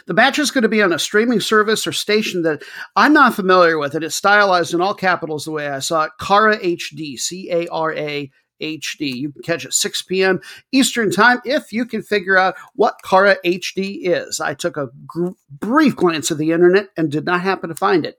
[0.06, 2.62] The match is going to be on a streaming service or station that
[2.96, 6.12] I'm not familiar with, and it's stylized in all capitals the way I saw it.
[6.20, 8.30] Cara HD, C A R A
[8.60, 9.14] HD.
[9.14, 10.40] You can catch it 6 p.m.
[10.72, 14.40] Eastern Time if you can figure out what Cara HD is.
[14.40, 18.06] I took a gr- brief glance at the internet and did not happen to find
[18.06, 18.18] it.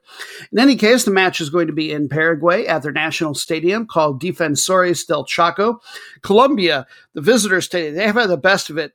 [0.52, 3.86] In any case, the match is going to be in Paraguay at their national stadium
[3.86, 5.80] called Defensores del Chaco.
[6.22, 8.94] Colombia, the visitor stadium, they have had the best of it.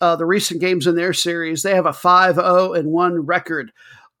[0.00, 3.70] Uh, the recent games in their series, they have a 5 0 and 1 record.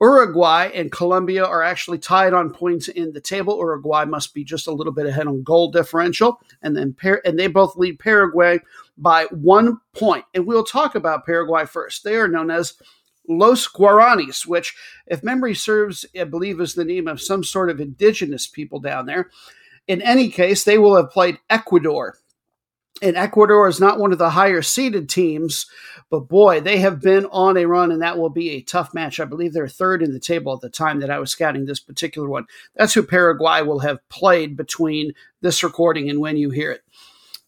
[0.00, 3.58] Uruguay and Colombia are actually tied on points in the table.
[3.58, 7.38] Uruguay must be just a little bit ahead on goal differential, and then Par- and
[7.38, 8.58] they both lead Paraguay
[8.96, 10.24] by one point.
[10.34, 12.02] And we'll talk about Paraguay first.
[12.02, 12.74] They are known as
[13.28, 14.74] Los Guaranis, which,
[15.06, 19.06] if memory serves, I believe is the name of some sort of indigenous people down
[19.06, 19.30] there.
[19.86, 22.16] In any case, they will have played Ecuador
[23.02, 25.66] and Ecuador is not one of the higher seeded teams,
[26.10, 29.20] but boy, they have been on a run, and that will be a tough match.
[29.20, 31.80] I believe they're third in the table at the time that I was scouting this
[31.80, 32.46] particular one.
[32.74, 36.82] That's who Paraguay will have played between this recording and when you hear it.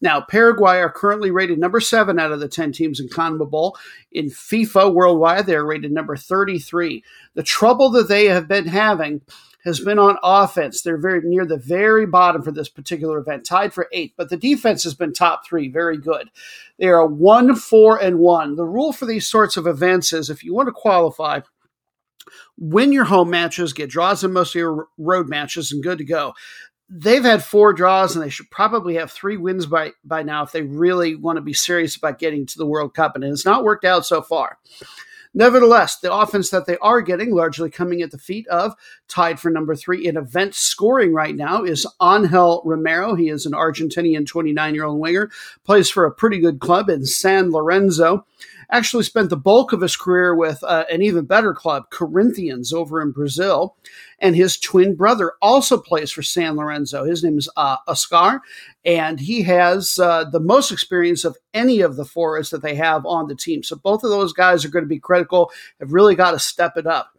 [0.01, 3.73] Now, Paraguay are currently rated number seven out of the 10 teams in CONMEBOL.
[4.11, 7.01] In FIFA worldwide, they're rated number 33.
[7.35, 9.21] The trouble that they have been having
[9.63, 10.81] has been on offense.
[10.81, 14.37] They're very near the very bottom for this particular event, tied for eighth, But the
[14.37, 16.29] defense has been top three, very good.
[16.77, 18.55] They are one, four, and one.
[18.55, 21.41] The rule for these sorts of events is if you want to qualify,
[22.57, 26.05] win your home matches, get draws in most of your road matches, and good to
[26.05, 26.33] go.
[26.89, 30.51] They've had four draws, and they should probably have three wins by by now if
[30.51, 33.15] they really want to be serious about getting to the World Cup.
[33.15, 34.59] And it's not worked out so far.
[35.33, 38.75] Nevertheless, the offense that they are getting, largely coming at the feet of,
[39.07, 43.15] tied for number three in event scoring right now, is Angel Romero.
[43.15, 45.31] He is an Argentinian 29 year old winger,
[45.63, 48.25] plays for a pretty good club in San Lorenzo
[48.73, 53.01] actually spent the bulk of his career with uh, an even better club, Corinthians, over
[53.01, 53.77] in Brazil.
[54.19, 57.05] And his twin brother also plays for San Lorenzo.
[57.05, 58.41] His name is uh, Oscar,
[58.83, 63.05] and he has uh, the most experience of any of the forwards that they have
[63.05, 63.63] on the team.
[63.63, 66.75] So both of those guys are going to be critical, have really got to step
[66.75, 67.17] it up.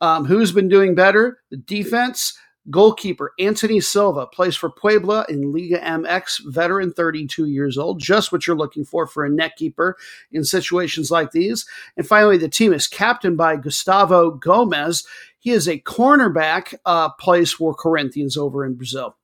[0.00, 1.40] Um, who's been doing better?
[1.50, 2.38] The defense.
[2.70, 8.46] Goalkeeper Anthony Silva plays for Puebla in Liga MX, veteran, 32 years old, just what
[8.46, 9.96] you're looking for for a net keeper
[10.32, 11.66] in situations like these.
[11.96, 15.06] And finally, the team is captained by Gustavo Gomez.
[15.38, 19.16] He is a cornerback, uh, plays for Corinthians over in Brazil.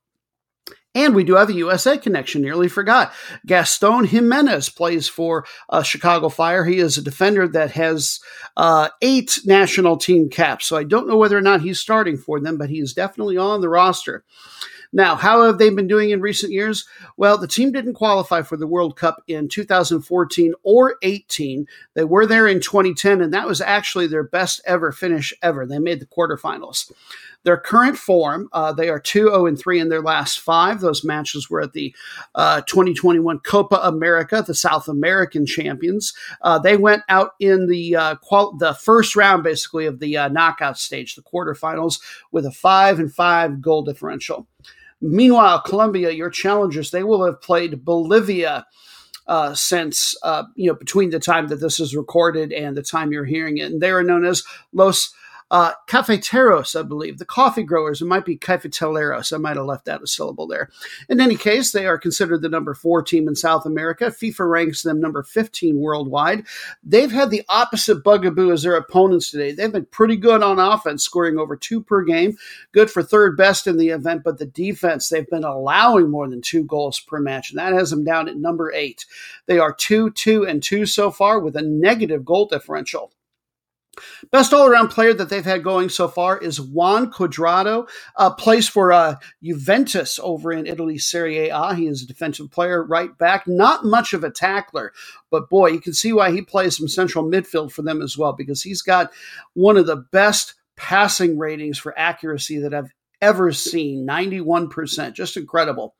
[0.94, 2.42] And we do have a USA connection.
[2.42, 3.12] Nearly forgot.
[3.46, 6.64] Gaston Jimenez plays for uh, Chicago Fire.
[6.64, 8.20] He is a defender that has
[8.56, 10.66] uh, eight national team caps.
[10.66, 13.38] So I don't know whether or not he's starting for them, but he is definitely
[13.38, 14.24] on the roster.
[14.94, 16.86] Now, how have they been doing in recent years?
[17.16, 21.66] Well, the team didn't qualify for the World Cup in 2014 or 18.
[21.94, 25.64] They were there in 2010, and that was actually their best ever finish ever.
[25.64, 26.92] They made the quarterfinals.
[27.44, 30.80] Their current form, uh, they are 2 0 and 3 in their last five.
[30.80, 31.94] Those matches were at the
[32.34, 36.12] uh, 2021 Copa America, the South American champions.
[36.42, 40.28] Uh, they went out in the uh, qual- the first round, basically, of the uh,
[40.28, 44.46] knockout stage, the quarterfinals, with a 5 and 5 goal differential.
[45.00, 48.66] Meanwhile, Colombia, your challengers, they will have played Bolivia.
[49.28, 53.12] Uh, since uh, you know between the time that this is recorded and the time
[53.12, 55.14] you're hearing it, and they are known as Los
[55.52, 58.00] uh, cafeteros, I believe, the coffee growers.
[58.00, 59.34] It might be cafeteleros.
[59.34, 60.70] I might have left out a syllable there.
[61.10, 64.06] In any case, they are considered the number four team in South America.
[64.06, 66.46] FIFA ranks them number 15 worldwide.
[66.82, 69.52] They've had the opposite bugaboo as their opponents today.
[69.52, 72.38] They've been pretty good on offense, scoring over two per game,
[72.72, 76.40] good for third best in the event, but the defense, they've been allowing more than
[76.40, 79.04] two goals per match, and that has them down at number eight.
[79.44, 83.12] They are 2 2 and 2 so far with a negative goal differential.
[84.30, 87.86] Best all around player that they've had going so far is Juan Cuadrado,
[88.16, 91.74] uh, plays for uh, Juventus over in Italy, Serie A.
[91.74, 94.92] He is a defensive player, right back, not much of a tackler,
[95.30, 98.32] but boy, you can see why he plays some central midfield for them as well,
[98.32, 99.12] because he's got
[99.52, 105.12] one of the best passing ratings for accuracy that I've ever seen 91%.
[105.12, 105.94] Just incredible.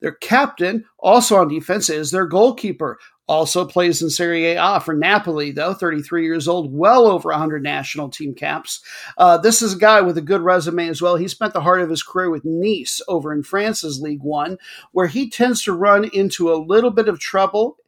[0.00, 2.98] Their captain, also on defense, is their goalkeeper.
[3.32, 8.10] Also plays in Serie A for Napoli, though, 33 years old, well over 100 national
[8.10, 8.82] team caps.
[9.16, 11.16] Uh, this is a guy with a good resume as well.
[11.16, 14.58] He spent the heart of his career with Nice over in France's League One,
[14.92, 17.78] where he tends to run into a little bit of trouble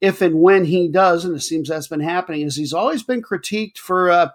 [0.00, 3.22] if and when he does, and it seems that's been happening, is he's always been
[3.22, 4.30] critiqued for uh,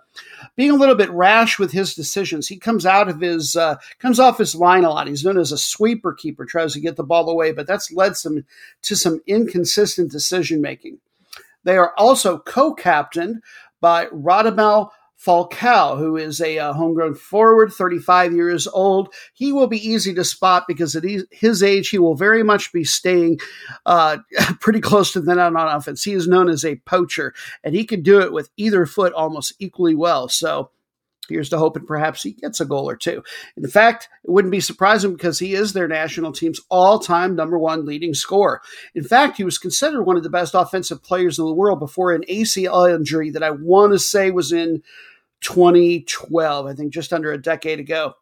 [0.55, 2.47] being a little bit rash with his decisions.
[2.47, 5.07] He comes out of his uh, comes off his line a lot.
[5.07, 8.17] He's known as a sweeper keeper, tries to get the ball away, but that's led
[8.17, 8.43] some
[8.81, 10.99] to some inconsistent decision making.
[11.63, 13.41] They are also co-captained
[13.79, 14.89] by Radamel
[15.25, 19.13] Falcao, who is a uh, homegrown forward, 35 years old.
[19.33, 22.83] He will be easy to spot because at his age, he will very much be
[22.83, 23.39] staying
[23.85, 24.17] uh,
[24.59, 26.03] pretty close to the net on offense.
[26.03, 29.53] He is known as a poacher, and he can do it with either foot almost
[29.59, 30.27] equally well.
[30.27, 30.71] So
[31.29, 33.23] Here's to hoping perhaps he gets a goal or two.
[33.55, 37.57] In fact, it wouldn't be surprising because he is their national team's all time number
[37.57, 38.61] one leading scorer.
[38.93, 42.11] In fact, he was considered one of the best offensive players in the world before
[42.11, 44.83] an ACL injury that I want to say was in
[45.43, 48.15] 2012, I think just under a decade ago.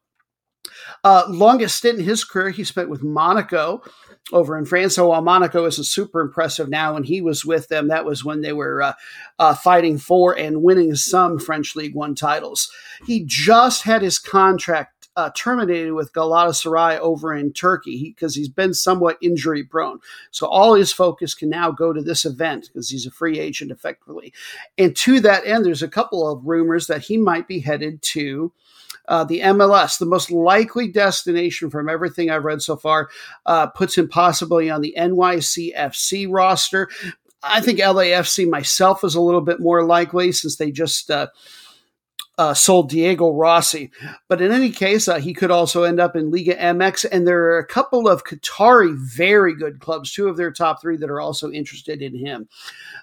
[1.04, 3.82] Uh, longest stint in his career he spent with Monaco
[4.32, 4.96] over in France.
[4.96, 8.42] So while Monaco isn't super impressive now, when he was with them, that was when
[8.42, 8.94] they were uh,
[9.40, 12.72] uh, fighting for and winning some French League One titles.
[13.08, 18.50] He just had his contract uh, terminated with Galatasaray over in Turkey because he, has
[18.50, 20.00] been somewhat injury prone.
[20.32, 23.72] So all his focus can now go to this event because he's a free agent
[23.72, 24.34] effectively.
[24.78, 28.54] And to that end, there's a couple of rumors that he might be headed to.
[29.08, 33.10] Uh, the MLS, the most likely destination from everything I've read so far,
[33.46, 36.88] uh, puts him possibly on the NYCFC roster.
[37.44, 41.28] I think LAFC myself is a little bit more likely since they just uh,
[42.38, 43.92] uh, sold Diego Rossi.
[44.28, 47.06] But in any case, uh, he could also end up in Liga MX.
[47.12, 50.98] And there are a couple of Qatari very good clubs, two of their top three,
[50.98, 52.48] that are also interested in him.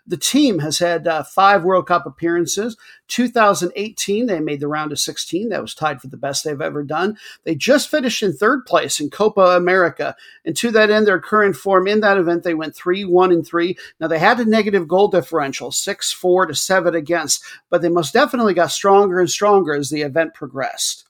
[0.07, 2.77] The team has had uh, five World Cup appearances.
[3.09, 5.51] 2018, they made the round of 16.
[5.51, 7.17] That was tied for the best they've ever done.
[7.45, 10.17] They just finished in third place in Copa America.
[10.45, 13.47] And to that end, their current form in that event, they went 3 1 and
[13.47, 13.77] 3.
[14.01, 18.13] Now, they had a negative goal differential, 6 4 to 7 against, but they most
[18.13, 21.05] definitely got stronger and stronger as the event progressed.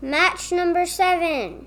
[0.00, 1.66] Match number seven.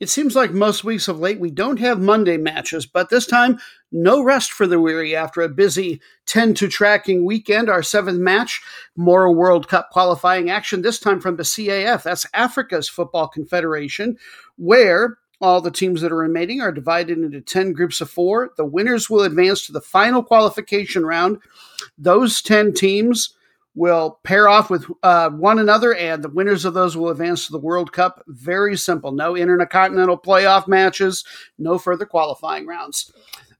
[0.00, 3.58] It seems like most weeks of late we don't have Monday matches, but this time,
[3.90, 7.68] no rest for the weary after a busy 10 to tracking weekend.
[7.68, 8.62] Our seventh match,
[8.94, 12.04] more World Cup qualifying action, this time from the CAF.
[12.04, 14.16] That's Africa's Football Confederation,
[14.56, 18.50] where all the teams that are remaining are divided into 10 groups of four.
[18.56, 21.38] The winners will advance to the final qualification round.
[21.96, 23.34] Those 10 teams
[23.74, 27.52] will pair off with uh, one another, and the winners of those will advance to
[27.52, 28.22] the World Cup.
[28.26, 29.12] Very simple.
[29.12, 31.24] No intercontinental playoff matches,
[31.58, 33.12] no further qualifying rounds.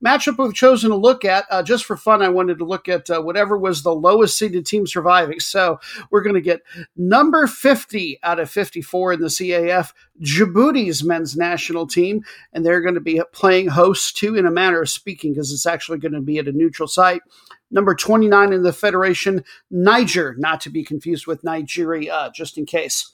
[0.05, 3.11] Matchup we've chosen to look at, uh, just for fun, I wanted to look at
[3.11, 5.41] uh, whatever was the lowest seeded team surviving.
[5.41, 5.81] So
[6.11, 6.63] we're going to get
[6.97, 9.93] number 50 out of 54 in the CAF,
[10.23, 12.23] Djibouti's men's national team,
[12.53, 15.67] and they're going to be playing host to, in a manner of speaking, because it's
[15.67, 17.23] actually going to be at a neutral site
[17.71, 23.13] number 29 in the Federation, Niger, not to be confused with Nigeria, just in case.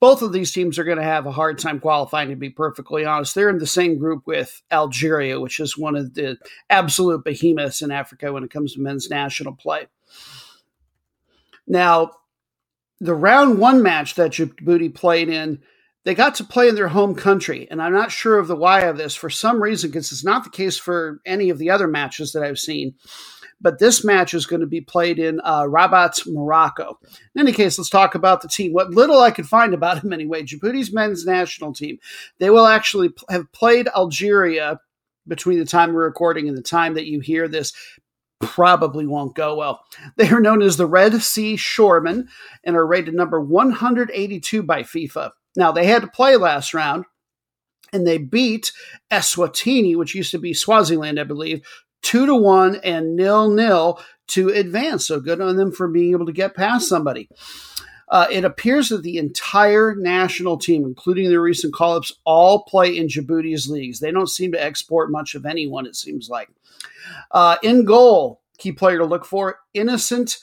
[0.00, 3.04] Both of these teams are going to have a hard time qualifying, to be perfectly
[3.04, 3.34] honest.
[3.34, 6.38] They're in the same group with Algeria, which is one of the
[6.70, 9.86] absolute behemoths in Africa when it comes to men's national play.
[11.66, 12.12] Now,
[13.00, 15.62] the round one match that Djibouti played in
[16.04, 17.68] they got to play in their home country.
[17.70, 20.44] And I'm not sure of the why of this for some reason, because it's not
[20.44, 22.94] the case for any of the other matches that I've seen.
[23.60, 26.98] But this match is going to be played in uh, Rabat, Morocco.
[27.34, 28.72] In any case, let's talk about the team.
[28.72, 31.98] What little I could find about them anyway, Djibouti's men's national team,
[32.38, 34.80] they will actually have played Algeria
[35.28, 37.74] between the time we're recording and the time that you hear this
[38.40, 39.84] probably won't go well.
[40.16, 42.28] They are known as the Red Sea Shoremen
[42.64, 45.32] and are rated number 182 by FIFA.
[45.56, 47.04] Now, they had to play last round,
[47.92, 48.72] and they beat
[49.10, 51.66] Eswatini, which used to be Swaziland, I believe,
[52.02, 55.06] two to one and nil nil to advance.
[55.06, 57.28] So good on them for being able to get past somebody.
[58.08, 62.96] Uh, it appears that the entire national team, including the recent call ups, all play
[62.96, 64.00] in Djibouti's leagues.
[64.00, 66.48] They don't seem to export much of anyone, it seems like.
[67.30, 70.38] Uh, in goal, key player to look for Innocent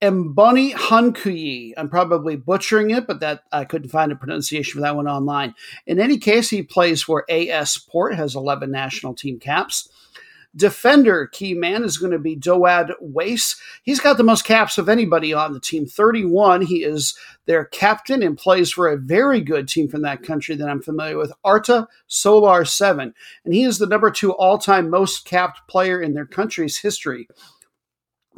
[0.00, 1.72] Mboni Hunkuyi.
[1.76, 5.54] I'm probably butchering it, but that I couldn't find a pronunciation for that one online.
[5.86, 9.88] In any case, he plays for AS Port, has 11 national team caps.
[10.56, 13.60] Defender key man is going to be Doad Wace.
[13.82, 16.62] He's got the most caps of anybody on the team, 31.
[16.62, 20.68] He is their captain and plays for a very good team from that country that
[20.68, 23.12] I'm familiar with, Arta Solar 7.
[23.44, 27.28] And he is the number two all time most capped player in their country's history.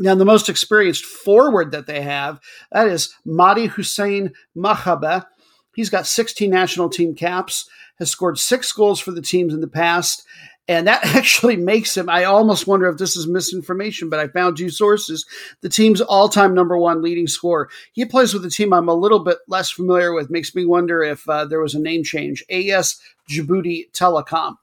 [0.01, 2.41] Now, the most experienced forward that they have,
[2.73, 5.27] that is Mahdi Hussein Mahaba.
[5.75, 9.69] He's got 16 national team caps, has scored six goals for the teams in the
[9.69, 10.25] past,
[10.67, 14.57] and that actually makes him, I almost wonder if this is misinformation, but I found
[14.57, 15.27] two sources,
[15.61, 17.69] the team's all time number one leading scorer.
[17.93, 21.03] He plays with a team I'm a little bit less familiar with, makes me wonder
[21.03, 22.99] if uh, there was a name change AS
[23.29, 24.57] Djibouti Telecom.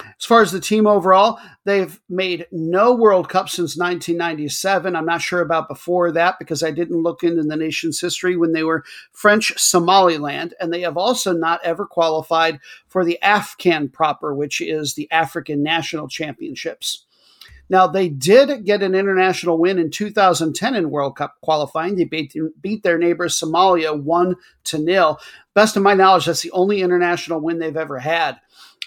[0.00, 4.94] As far as the team overall, they've made no World Cup since 1997.
[4.94, 8.52] I'm not sure about before that because I didn't look into the nation's history when
[8.52, 10.54] they were French Somaliland.
[10.60, 15.62] And they have also not ever qualified for the AFCON proper, which is the African
[15.62, 17.06] National Championships.
[17.68, 21.96] Now, they did get an international win in 2010 in World Cup qualifying.
[21.96, 25.18] They beat, beat their neighbors Somalia 1 to nil.
[25.54, 28.38] Best of my knowledge, that's the only international win they've ever had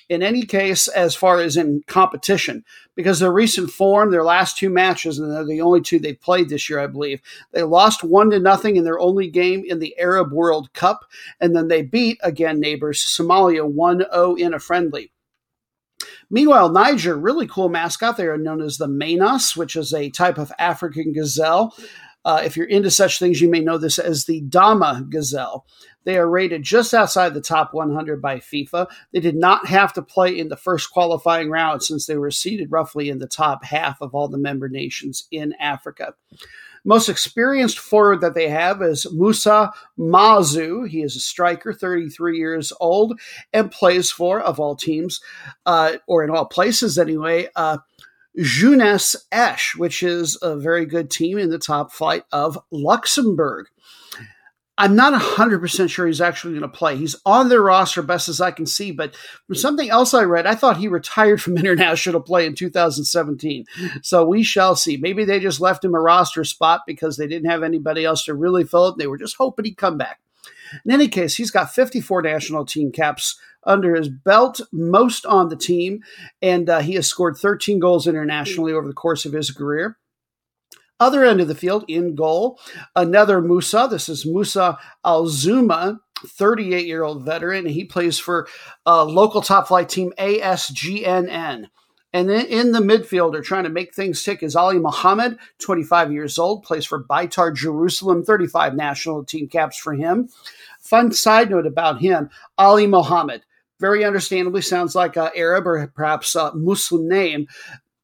[0.09, 4.69] in any case as far as in competition because their recent form their last two
[4.69, 8.29] matches and they're the only two they've played this year i believe they lost one
[8.29, 11.05] to nothing in their only game in the arab world cup
[11.39, 15.11] and then they beat again neighbors somalia 1-0 in a friendly
[16.31, 18.15] Meanwhile, Niger, really cool mascot.
[18.15, 21.75] They are known as the Menas, which is a type of African gazelle.
[22.25, 25.65] Uh, if you're into such things, you may know this as the Dama gazelle.
[26.03, 28.87] They are rated just outside the top 100 by FIFA.
[29.11, 32.71] They did not have to play in the first qualifying round since they were seated
[32.71, 36.13] roughly in the top half of all the member nations in Africa.
[36.85, 40.87] Most experienced forward that they have is Musa Mazu.
[40.87, 43.19] He is a striker, 33 years old,
[43.53, 45.21] and plays for, of all teams,
[45.65, 47.79] uh, or in all places anyway, uh,
[48.37, 53.67] Jeunesse Esch, which is a very good team in the top flight of Luxembourg.
[54.79, 56.95] I'm not 100% sure he's actually going to play.
[56.95, 58.91] He's on their roster, best as I can see.
[58.93, 59.13] But
[59.45, 63.65] from something else I read, I thought he retired from international play in 2017.
[64.01, 64.95] So we shall see.
[64.95, 68.33] Maybe they just left him a roster spot because they didn't have anybody else to
[68.33, 68.97] really fill it.
[68.97, 70.21] They were just hoping he'd come back.
[70.85, 75.55] In any case, he's got 54 national team caps under his belt, most on the
[75.55, 76.01] team,
[76.41, 79.97] and uh, he has scored 13 goals internationally over the course of his career.
[80.99, 82.59] Other end of the field, in goal,
[82.95, 83.87] another Musa.
[83.89, 87.65] This is Musa Alzuma, 38 year old veteran.
[87.65, 88.47] He plays for
[88.85, 91.67] a local top flight team, ASGNN.
[92.11, 96.39] And then in the midfielder, trying to make things tick, is Ali Mohammed, 25 years
[96.39, 100.29] old, plays for Beitar Jerusalem, 35 national team caps for him.
[100.79, 103.43] Fun side note about him Ali Mohammed,
[103.79, 107.47] very understandably sounds like an Arab or perhaps a Muslim name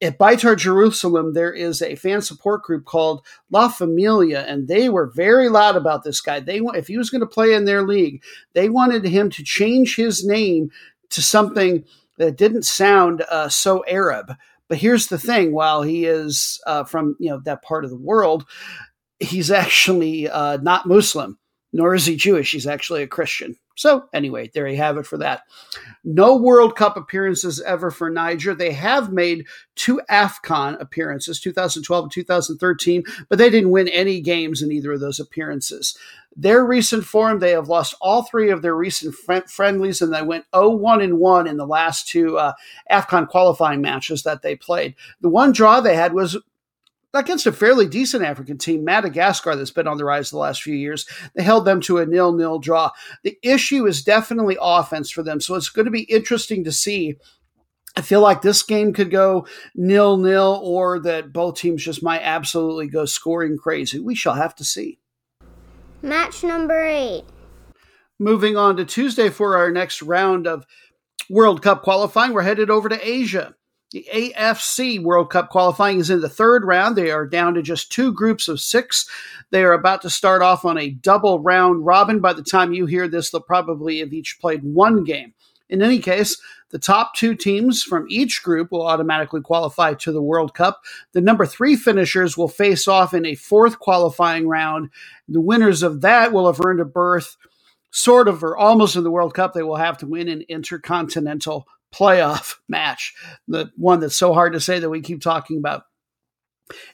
[0.02, 5.06] at Beitar Jerusalem, there is a fan support group called La Familia, and they were
[5.06, 6.40] very loud about this guy.
[6.40, 9.96] They if he was going to play in their league, they wanted him to change
[9.96, 10.70] his name
[11.10, 11.84] to something
[12.18, 14.34] that didn't sound uh, so Arab.
[14.68, 17.96] But here's the thing: while he is uh, from you know that part of the
[17.96, 18.46] world,
[19.18, 21.38] he's actually uh, not Muslim,
[21.72, 22.52] nor is he Jewish.
[22.52, 23.56] He's actually a Christian.
[23.76, 25.42] So, anyway, there you have it for that.
[26.02, 28.54] No World Cup appearances ever for Niger.
[28.54, 34.62] They have made two AFCON appearances, 2012 and 2013, but they didn't win any games
[34.62, 35.96] in either of those appearances.
[36.34, 40.46] Their recent form, they have lost all three of their recent friendlies, and they went
[40.54, 42.54] 0 1 and 1 in the last two uh,
[42.90, 44.94] AFCON qualifying matches that they played.
[45.20, 46.38] The one draw they had was
[47.18, 50.74] against a fairly decent African team, Madagascar, that's been on the rise the last few
[50.74, 51.06] years.
[51.34, 52.90] They held them to a nil-nil draw.
[53.22, 57.16] The issue is definitely offense for them, so it's going to be interesting to see.
[57.96, 62.88] I feel like this game could go nil-nil, or that both teams just might absolutely
[62.88, 63.98] go scoring crazy.
[63.98, 64.98] We shall have to see.
[66.02, 67.24] Match number eight.
[68.18, 70.66] Moving on to Tuesday for our next round of
[71.28, 73.54] World Cup qualifying, we're headed over to Asia.
[73.92, 76.96] The AFC World Cup qualifying is in the third round.
[76.96, 79.08] They are down to just two groups of six.
[79.50, 82.20] They are about to start off on a double round robin.
[82.20, 85.34] By the time you hear this, they'll probably have each played one game.
[85.68, 90.22] In any case, the top two teams from each group will automatically qualify to the
[90.22, 90.82] World Cup.
[91.12, 94.90] The number three finishers will face off in a fourth qualifying round.
[95.28, 97.36] The winners of that will have earned a berth,
[97.92, 99.54] sort of, or almost in the World Cup.
[99.54, 103.14] They will have to win an intercontinental playoff match,
[103.48, 105.82] the one that's so hard to say that we keep talking about.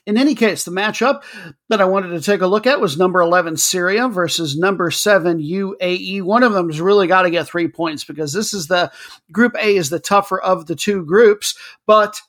[0.05, 1.23] In any case, the matchup
[1.69, 5.39] that I wanted to take a look at was number 11 Syria versus number 7
[5.39, 6.21] UAE.
[6.21, 8.91] One of them has really got to get 3 points because this is the
[9.31, 12.21] group A is the tougher of the two groups, but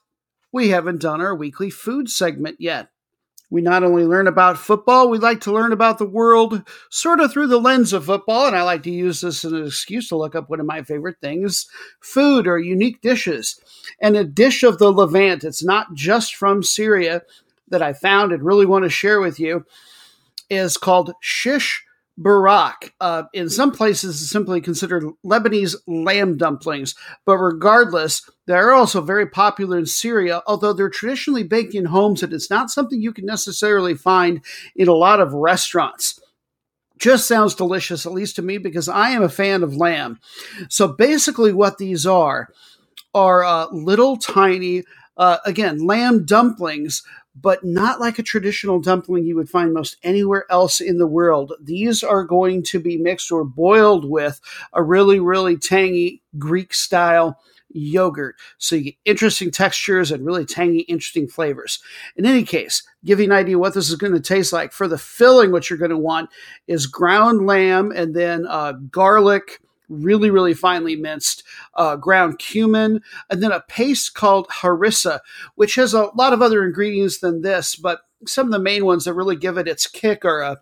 [0.53, 2.89] we haven't done our weekly food segment yet.
[3.51, 7.33] We not only learn about football, we like to learn about the world sort of
[7.33, 8.47] through the lens of football.
[8.47, 10.83] And I like to use this as an excuse to look up one of my
[10.83, 11.67] favorite things
[12.01, 13.61] food or unique dishes.
[14.01, 17.23] And a dish of the Levant, it's not just from Syria
[17.69, 19.65] that I found and really want to share with you,
[20.51, 21.84] is called shish
[22.17, 22.95] Barak.
[23.01, 26.95] Uh, in some places, simply considered Lebanese lamb dumplings,
[27.27, 32.33] but regardless, they're also very popular in Syria, although they're traditionally baked in homes and
[32.33, 34.43] it's not something you can necessarily find
[34.77, 36.21] in a lot of restaurants.
[36.99, 40.21] Just sounds delicious, at least to me, because I am a fan of lamb.
[40.69, 42.49] So basically, what these are
[43.13, 44.85] are uh, little tiny,
[45.17, 47.03] uh, again, lamb dumplings,
[47.35, 51.53] but not like a traditional dumpling you would find most anywhere else in the world.
[51.61, 54.41] These are going to be mixed or boiled with
[54.73, 57.39] a really, really tangy Greek style
[57.75, 58.37] yogurt.
[58.59, 61.81] So you get interesting textures and really tangy, interesting flavors.
[62.17, 64.73] In any case, give you an idea what this is going to taste like.
[64.73, 66.31] For the filling, what you're going to want
[66.67, 71.43] is ground lamb and then uh, garlic, really, really finely minced,
[71.75, 75.21] uh, ground cumin, and then a paste called harissa,
[75.55, 79.05] which has a lot of other ingredients than this, but some of the main ones
[79.05, 80.61] that really give it its kick are a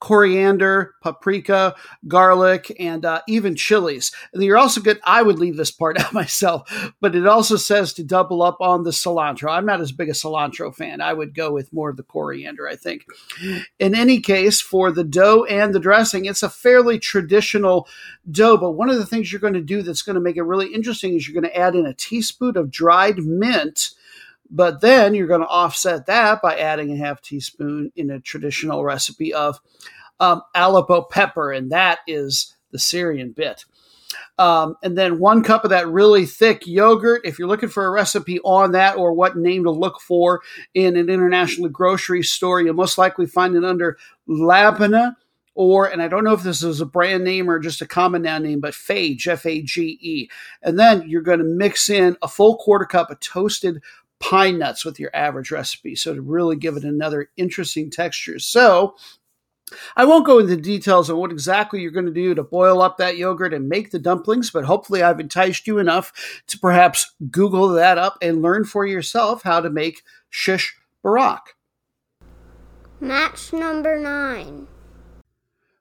[0.00, 1.74] coriander, paprika,
[2.08, 4.10] garlic, and uh, even chilies.
[4.32, 4.98] And you're also good.
[5.04, 8.82] I would leave this part out myself, but it also says to double up on
[8.82, 9.50] the cilantro.
[9.50, 11.00] I'm not as big a cilantro fan.
[11.00, 13.04] I would go with more of the coriander, I think.
[13.78, 17.86] In any case, for the dough and the dressing, it's a fairly traditional
[18.30, 18.56] dough.
[18.56, 20.72] But one of the things you're going to do that's going to make it really
[20.74, 23.90] interesting is you're going to add in a teaspoon of dried mint.
[24.50, 28.84] But then you're going to offset that by adding a half teaspoon in a traditional
[28.84, 29.60] recipe of
[30.18, 33.64] um, Aleppo pepper, and that is the Syrian bit.
[34.38, 37.22] Um, and then one cup of that really thick yogurt.
[37.24, 40.40] If you're looking for a recipe on that or what name to look for
[40.74, 43.98] in an international grocery store, you'll most likely find it under
[44.28, 45.14] Labana
[45.54, 48.22] or, and I don't know if this is a brand name or just a common
[48.22, 50.28] noun name, but Fage, F A G E.
[50.62, 53.82] And then you're going to mix in a full quarter cup of toasted
[54.20, 55.96] pine nuts with your average recipe.
[55.96, 58.38] So to really give it another interesting texture.
[58.38, 58.94] So
[59.96, 62.98] I won't go into details on what exactly you're going to do to boil up
[62.98, 66.12] that yogurt and make the dumplings, but hopefully I've enticed you enough
[66.48, 71.56] to perhaps Google that up and learn for yourself how to make shish barak.
[73.00, 74.66] Match number nine.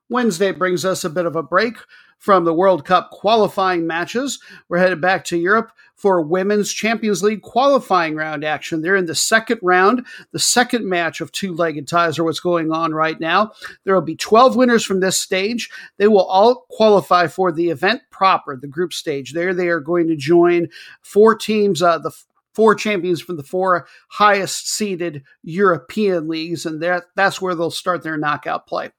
[0.10, 1.78] Wednesday brings us a bit of a break
[2.20, 4.40] from the World Cup qualifying matches.
[4.68, 8.82] We're headed back to Europe for Women's Champions League qualifying round action.
[8.82, 10.06] They're in the second round.
[10.32, 13.52] The second match of two legged ties are what's going on right now.
[13.84, 15.70] There will be 12 winners from this stage.
[15.98, 19.34] They will all qualify for the event proper, the group stage.
[19.34, 20.68] There they are going to join
[21.02, 22.12] four teams, uh, the
[22.54, 26.84] four champions from the four highest seeded European leagues, and
[27.16, 28.92] that's where they'll start their knockout play.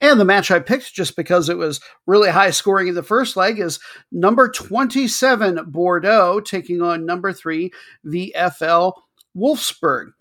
[0.00, 3.36] And the match I picked just because it was really high scoring in the first
[3.36, 3.80] leg is
[4.12, 7.72] number 27 Bordeaux taking on number 3
[8.06, 8.92] VFL
[9.36, 10.12] Wolfsburg.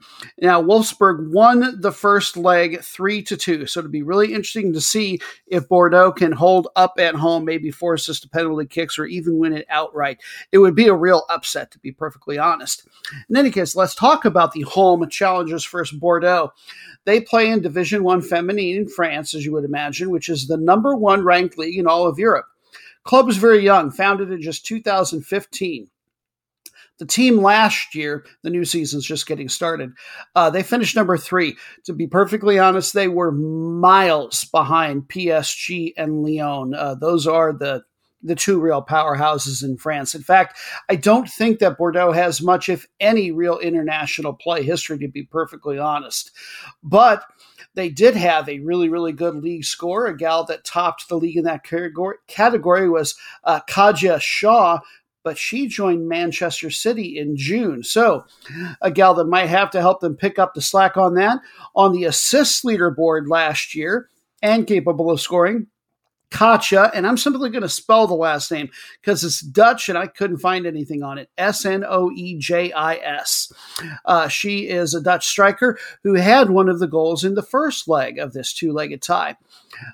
[0.42, 4.82] Now, Wolfsburg won the first leg three to two, so it'll be really interesting to
[4.82, 9.06] see if Bordeaux can hold up at home, maybe force us to penalty kicks, or
[9.06, 10.22] even win it outright.
[10.52, 12.88] It would be a real upset, to be perfectly honest.
[13.30, 15.94] In any case, let's talk about the home challengers first.
[16.00, 16.52] Bordeaux.
[17.06, 20.58] They play in Division One Feminine in France, as you would imagine, which is the
[20.58, 22.46] number one ranked league in all of Europe.
[23.04, 25.90] Club is very young, founded in just 2015.
[27.04, 29.92] The team last year, the new season's just getting started.
[30.38, 31.58] Uh, they finished number three.
[31.84, 36.74] To be perfectly honest, they were miles behind PSG and Lyon.
[36.74, 37.84] Uh, those are the
[38.22, 40.16] the two real powerhouses in France.
[40.16, 44.98] In fact, I don't think that Bordeaux has much, if any, real international play history,
[45.00, 46.32] to be perfectly honest.
[46.82, 47.26] But
[47.76, 50.06] they did have a really, really good league score.
[50.06, 54.80] A gal that topped the league in that category, was uh, Kaja Shaw,
[55.24, 57.84] but she joined Manchester City in June.
[57.84, 58.26] So,
[58.82, 61.40] a gal that might have to help them pick up the slack on that.
[61.76, 64.10] On the assists leaderboard last year,
[64.44, 65.68] and capable of scoring,
[66.34, 68.70] Katja, and I'm simply going to spell the last name
[69.00, 71.30] because it's Dutch and I couldn't find anything on it.
[71.38, 73.54] S N O E J I S.
[74.04, 77.88] Uh, she is a Dutch striker who had one of the goals in the first
[77.88, 79.38] leg of this two legged tie.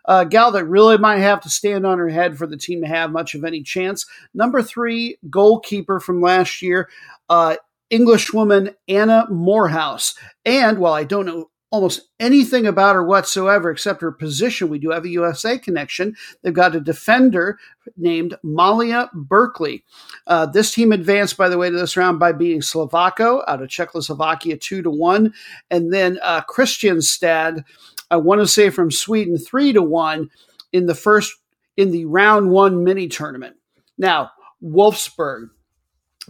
[0.06, 2.88] A gal that really might have to stand on her head for the team to
[2.88, 4.06] have much of any chance.
[4.34, 6.90] Number three, goalkeeper from last year.
[7.30, 7.58] Uh,
[7.90, 10.16] Englishwoman Anna Moorhouse.
[10.46, 14.70] And while I don't know almost anything about her whatsoever except her position.
[14.70, 16.16] We do have a USA connection.
[16.42, 17.60] They've got a defender
[17.96, 19.84] named Malia Berkeley.
[20.26, 23.70] Uh, this team advanced, by the way, to this round by beating Slovácko out of
[23.70, 25.34] Czechoslovakia two to one,
[25.70, 27.64] and then uh, Kristianstad,
[28.10, 30.30] I want to say from Sweden three to one
[30.74, 31.36] in the first
[31.78, 33.56] in the round one mini tournament.
[33.98, 34.32] Now
[34.64, 35.50] Wolfsburg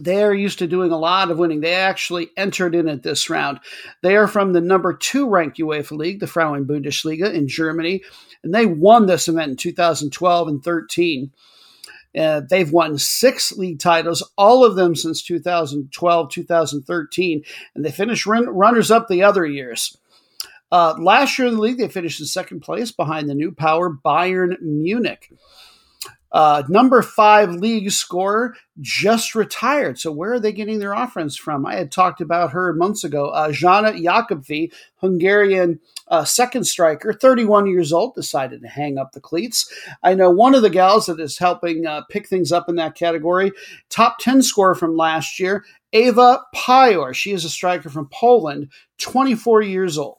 [0.00, 1.60] they're used to doing a lot of winning.
[1.60, 3.60] They actually entered in at this round.
[4.02, 8.02] They are from the number two ranked UEFA league, the Frauen Bundesliga in Germany,
[8.42, 11.32] and they won this event in 2012 and 13.
[12.18, 17.44] Uh, they've won six league titles, all of them since 2012, 2013,
[17.74, 19.96] and they finished run- runners up the other years.
[20.72, 23.90] Uh, last year in the league, they finished in second place behind the new power
[23.90, 25.32] Bayern Munich.
[26.32, 29.98] Uh, number five league scorer just retired.
[29.98, 31.66] So where are they getting their offense from?
[31.66, 33.28] I had talked about her months ago.
[33.30, 39.20] Uh, Jana Jakabfi, Hungarian uh, second striker, 31 years old, decided to hang up the
[39.20, 39.72] cleats.
[40.02, 42.94] I know one of the gals that is helping uh, pick things up in that
[42.94, 43.52] category.
[43.88, 47.14] Top 10 scorer from last year, Ewa Pajor.
[47.14, 50.18] She is a striker from Poland, 24 years old.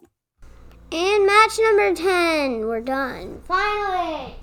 [0.91, 2.67] And match number 10.
[2.67, 3.39] We're done.
[3.47, 4.40] Finally!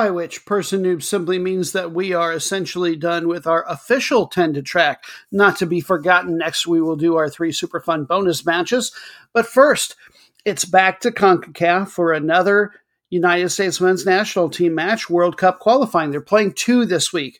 [0.00, 4.54] By which person noob simply means that we are essentially done with our official 10
[4.54, 5.04] to track.
[5.30, 8.92] Not to be forgotten, next we will do our three super fun bonus matches.
[9.34, 9.96] But first,
[10.46, 12.70] it's back to CONCACAF for another
[13.10, 16.10] United States men's national team match, World Cup qualifying.
[16.10, 17.38] They're playing two this week.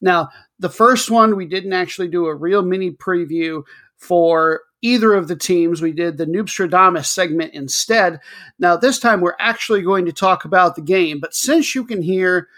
[0.00, 3.62] Now, the first one, we didn't actually do a real mini preview
[3.96, 5.80] for either of the teams.
[5.80, 8.20] We did the Noobstradamus segment instead.
[8.58, 12.02] Now, this time we're actually going to talk about the game, but since you can
[12.02, 12.48] hear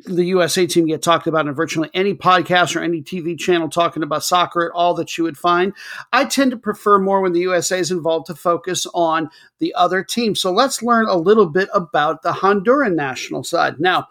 [0.00, 4.02] the USA team get talked about in virtually any podcast or any TV channel talking
[4.02, 5.72] about soccer at all that you would find.
[6.12, 10.04] I tend to prefer more when the USA is involved to focus on the other
[10.04, 10.34] team.
[10.34, 13.80] So let's learn a little bit about the Honduran national side.
[13.80, 14.08] Now,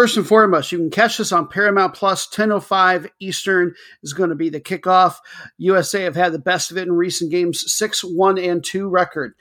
[0.00, 2.26] First and foremost, you can catch this on Paramount Plus.
[2.26, 5.16] 10:05 Eastern is going to be the kickoff.
[5.58, 9.34] USA have had the best of it in recent games, six one and two record.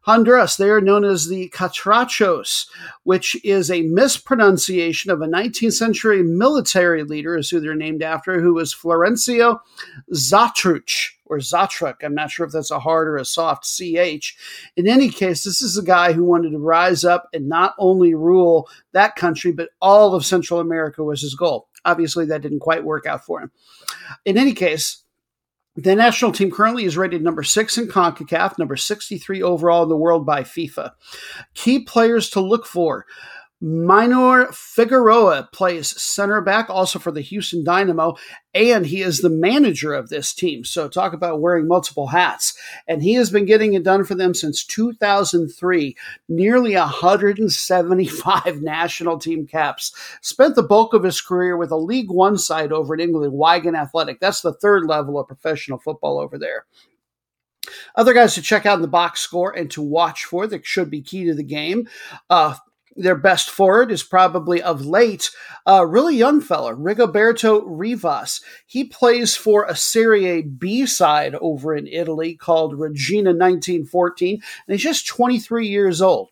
[0.00, 2.68] Honduras, they are known as the Catrachos,
[3.02, 8.40] which is a mispronunciation of a 19th century military leader, is who they're named after,
[8.40, 9.60] who was Florencio
[10.14, 11.96] Xatruch or Zatruk.
[12.02, 14.36] I'm not sure if that's a hard or a soft CH.
[14.76, 18.14] In any case, this is a guy who wanted to rise up and not only
[18.14, 21.68] rule that country, but all of Central America was his goal.
[21.84, 23.50] Obviously, that didn't quite work out for him.
[24.24, 25.04] In any case,
[25.76, 29.96] the national team currently is rated number six in CONCACAF, number 63 overall in the
[29.96, 30.90] world by FIFA.
[31.54, 33.06] Key players to look for.
[33.60, 38.14] Maynor Figueroa plays center back also for the Houston Dynamo,
[38.54, 40.64] and he is the manager of this team.
[40.64, 42.56] So, talk about wearing multiple hats.
[42.86, 45.96] And he has been getting it done for them since 2003,
[46.28, 49.92] nearly 175 national team caps.
[50.22, 53.74] Spent the bulk of his career with a League One side over in England, Wigan
[53.74, 54.20] Athletic.
[54.20, 56.66] That's the third level of professional football over there.
[57.96, 60.90] Other guys to check out in the box score and to watch for that should
[60.90, 61.88] be key to the game.
[62.30, 62.54] Uh,
[62.98, 65.30] their best forward is probably of late
[65.66, 68.40] a really young fella, Rigoberto Rivas.
[68.66, 74.82] He plays for a Serie B side over in Italy called Reggina 1914, and he's
[74.82, 76.30] just 23 years old.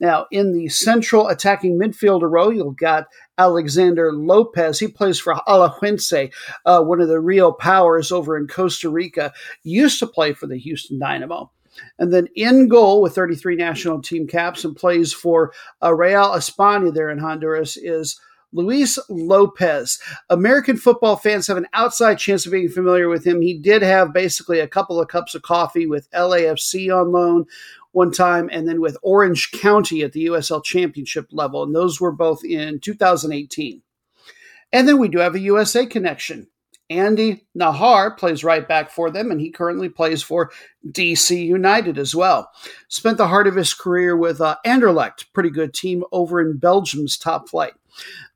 [0.00, 3.06] Now, in the central attacking midfielder row, you've got
[3.38, 4.78] Alexander Lopez.
[4.78, 6.32] He plays for Alajuelense,
[6.64, 9.32] uh, one of the real powers over in Costa Rica.
[9.62, 11.50] Used to play for the Houston Dynamo.
[11.98, 15.52] And then in goal with 33 national team caps and plays for
[15.82, 18.20] uh, Real España there in Honduras is
[18.52, 19.98] Luis Lopez.
[20.28, 23.40] American football fans have an outside chance of being familiar with him.
[23.40, 27.46] He did have basically a couple of cups of coffee with LAFC on loan
[27.92, 31.62] one time and then with Orange County at the USL Championship level.
[31.62, 33.82] And those were both in 2018.
[34.72, 36.48] And then we do have a USA connection.
[36.98, 40.50] Andy Najar plays right back for them, and he currently plays for
[40.86, 42.50] DC United as well.
[42.88, 47.16] Spent the heart of his career with uh, Anderlecht, pretty good team over in Belgium's
[47.18, 47.72] top flight.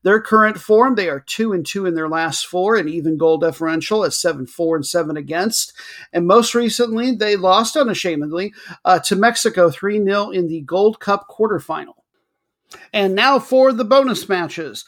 [0.02, 3.38] Their current form, they are two and two in their last four, and even goal
[3.38, 5.72] differential at seven four and seven against.
[6.12, 8.54] And most recently, they lost unashamedly
[8.84, 11.94] uh, to Mexico three 0 in the Gold Cup quarterfinal.
[12.92, 14.84] And now for the bonus matches.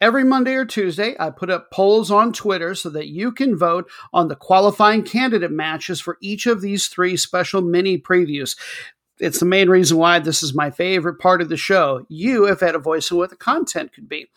[0.00, 3.90] Every Monday or Tuesday, I put up polls on Twitter so that you can vote
[4.12, 8.56] on the qualifying candidate matches for each of these three special mini previews.
[9.18, 12.06] It's the main reason why this is my favorite part of the show.
[12.08, 14.30] You have had a voice in what the content could be.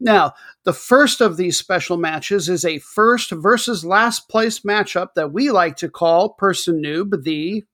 [0.00, 0.32] Now,
[0.64, 5.50] the first of these special matches is a first versus last place matchup that we
[5.50, 7.64] like to call Person Noob the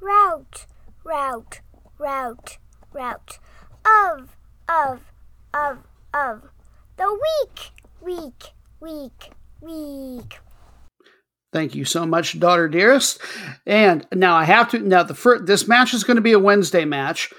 [0.00, 0.66] route,
[1.04, 1.60] route,
[1.98, 2.58] route,
[2.92, 3.38] route
[3.84, 4.36] of,
[4.68, 5.12] of,
[5.54, 5.78] of
[6.14, 6.42] of
[6.96, 10.38] the week, week, week, week.
[11.52, 13.20] Thank you so much, daughter dearest.
[13.66, 16.38] And now I have to now the first this match is going to be a
[16.38, 17.32] Wednesday match.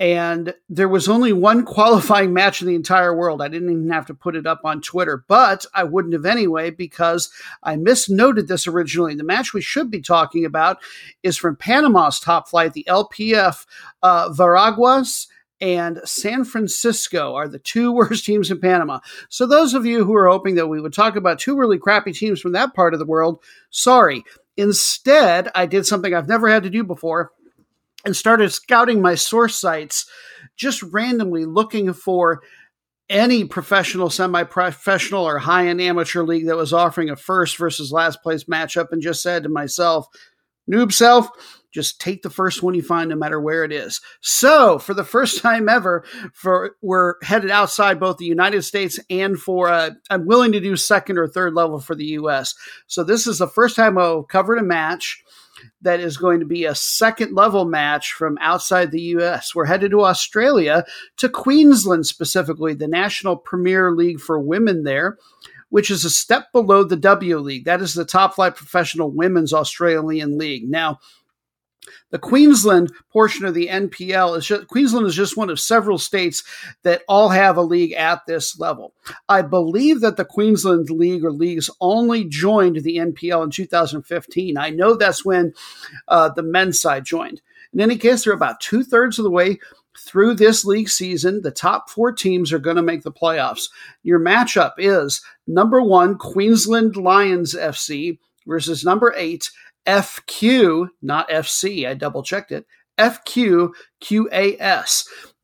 [0.00, 3.42] And there was only one qualifying match in the entire world.
[3.42, 6.70] I didn't even have to put it up on Twitter, but I wouldn't have anyway
[6.70, 7.30] because
[7.62, 9.14] I misnoted this originally.
[9.14, 10.78] The match we should be talking about
[11.22, 13.66] is from Panama's top flight, the LPF
[14.02, 15.26] uh, Veraguas
[15.60, 19.00] and San Francisco are the two worst teams in Panama.
[19.28, 22.12] So, those of you who are hoping that we would talk about two really crappy
[22.12, 24.24] teams from that part of the world, sorry.
[24.56, 27.30] Instead, I did something I've never had to do before
[28.04, 30.10] and started scouting my source sites
[30.56, 32.42] just randomly looking for
[33.08, 37.92] any professional, semi professional, or high end amateur league that was offering a first versus
[37.92, 40.06] last place matchup and just said to myself,
[40.70, 41.28] noob self,
[41.72, 44.00] just take the first one you find, no matter where it is.
[44.20, 49.38] So, for the first time ever, for we're headed outside both the United States and
[49.38, 52.54] for uh, I'm willing to do second or third level for the U.S.
[52.86, 55.22] So this is the first time I've covered a match
[55.82, 59.54] that is going to be a second level match from outside the US.
[59.54, 60.84] We're headed to Australia,
[61.16, 65.18] to Queensland specifically, the National Premier League for women there,
[65.70, 67.64] which is a step below the W League.
[67.64, 70.68] That is the top flight professional women's Australian league.
[70.68, 70.98] Now,
[72.10, 76.42] the Queensland portion of the NPL is just, Queensland is just one of several states
[76.82, 78.94] that all have a league at this level.
[79.28, 84.56] I believe that the Queensland League or leagues only joined the NPL in 2015.
[84.56, 85.52] I know that's when
[86.08, 87.40] uh, the men's side joined.
[87.72, 89.58] In any case, they're about two thirds of the way
[89.98, 91.42] through this league season.
[91.42, 93.68] The top four teams are going to make the playoffs.
[94.02, 99.50] Your matchup is number one, Queensland Lions FC versus number eight,
[99.86, 101.88] FQ, not FC.
[101.88, 102.66] I double checked it.
[102.98, 103.72] FQQAS.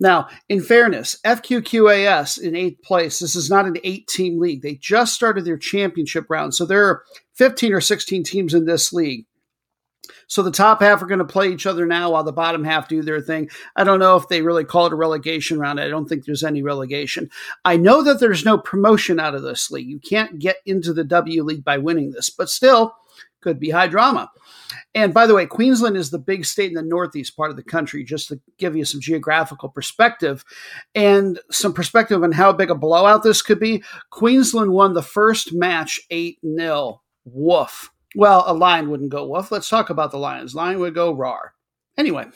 [0.00, 4.62] Now, in fairness, FQQAS in eighth place, this is not an eight team league.
[4.62, 6.54] They just started their championship round.
[6.54, 7.02] So there are
[7.34, 9.26] 15 or 16 teams in this league.
[10.26, 12.88] So the top half are going to play each other now while the bottom half
[12.88, 13.48] do their thing.
[13.76, 15.80] I don't know if they really call it a relegation round.
[15.80, 17.30] I don't think there's any relegation.
[17.64, 19.88] I know that there's no promotion out of this league.
[19.88, 22.94] You can't get into the W League by winning this, but still,
[23.44, 24.30] could be high drama.
[24.94, 27.62] And by the way, Queensland is the big state in the northeast part of the
[27.62, 30.44] country, just to give you some geographical perspective
[30.94, 33.84] and some perspective on how big a blowout this could be.
[34.10, 37.02] Queensland won the first match 8 0.
[37.24, 37.90] Woof.
[38.16, 39.52] Well, a lion wouldn't go woof.
[39.52, 40.54] Let's talk about the lions.
[40.54, 41.52] Lion would go rar.
[41.96, 42.26] Anyway,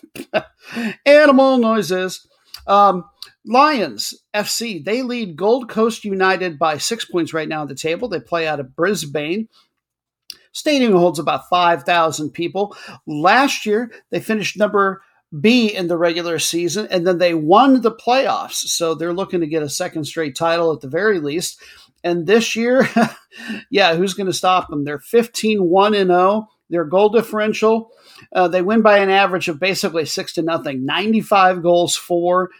[1.07, 2.29] animal noises.
[2.67, 3.05] Um,
[3.47, 8.09] Lions FC, they lead Gold Coast United by six points right now on the table.
[8.09, 9.49] They play out of Brisbane.
[10.53, 12.77] Stadium holds about 5,000 people.
[13.07, 15.03] Last year, they finished number
[15.39, 18.67] B in the regular season, and then they won the playoffs.
[18.67, 21.61] So they're looking to get a second straight title at the very least.
[22.03, 22.89] And this year,
[23.71, 24.85] yeah, who's going to stop them?
[24.85, 26.49] They're 15 1 and 0.
[26.71, 27.91] Their goal differential,
[28.33, 32.51] uh, they win by an average of basically six to nothing 95 goals for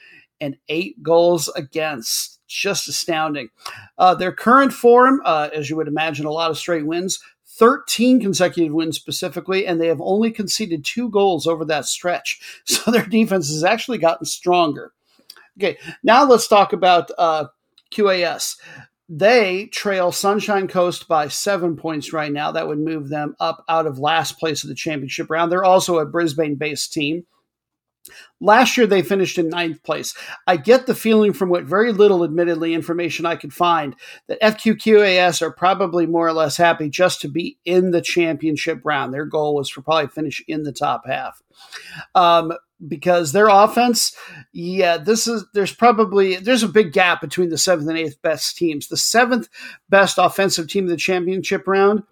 [0.41, 2.37] and eight goals against.
[2.47, 3.51] Just astounding.
[3.99, 7.19] Uh, their current form, uh, as you would imagine, a lot of straight wins,
[7.59, 12.41] 13 consecutive wins specifically, and they have only conceded two goals over that stretch.
[12.65, 14.93] So their defense has actually gotten stronger.
[15.59, 17.47] Okay, now let's talk about uh,
[17.91, 18.57] QAS.
[19.09, 22.53] They trail Sunshine Coast by seven points right now.
[22.53, 25.51] That would move them up out of last place of the championship round.
[25.51, 27.25] They're also a Brisbane based team.
[28.41, 30.15] Last year, they finished in ninth place.
[30.47, 33.97] I get the feeling from what very little, admittedly, information I could find
[34.29, 39.13] that FQQAS are probably more or less happy just to be in the championship round.
[39.13, 41.43] Their goal was for probably finish in the top half.
[42.15, 42.53] Um,
[42.87, 44.15] because their offense,
[44.53, 48.57] yeah, this is there's probably there's a big gap between the seventh and eighth best
[48.57, 48.87] teams.
[48.87, 49.49] The seventh
[49.89, 52.05] best offensive team of the championship round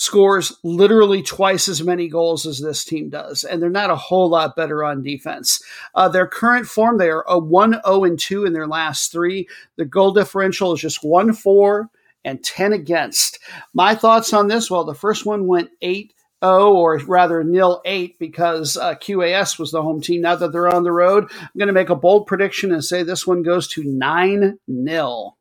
[0.00, 4.30] scores literally twice as many goals as this team does, and they're not a whole
[4.30, 5.62] lot better on defense.
[5.94, 9.46] Uh, their current form, they are a 1 0 and 2 in their last three.
[9.76, 11.90] The goal differential is just 1 4
[12.24, 13.40] and 10 against.
[13.74, 18.18] My thoughts on this well, the first one went 8 0, or rather nil 8,
[18.18, 20.22] because uh, QAS was the home team.
[20.22, 23.02] Now that they're on the road, I'm going to make a bold prediction and say
[23.02, 25.36] this one goes to 9 0.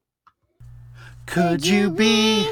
[1.27, 2.51] Could you be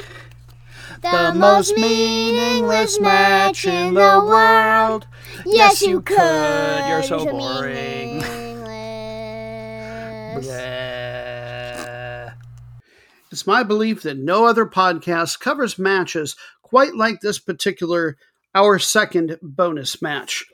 [1.11, 5.07] the most meaningless match in the world.
[5.45, 6.87] Yes, you could.
[6.87, 8.23] You're so boring.
[13.29, 18.17] It's my belief that no other podcast covers matches quite like this particular,
[18.55, 20.45] our second bonus match.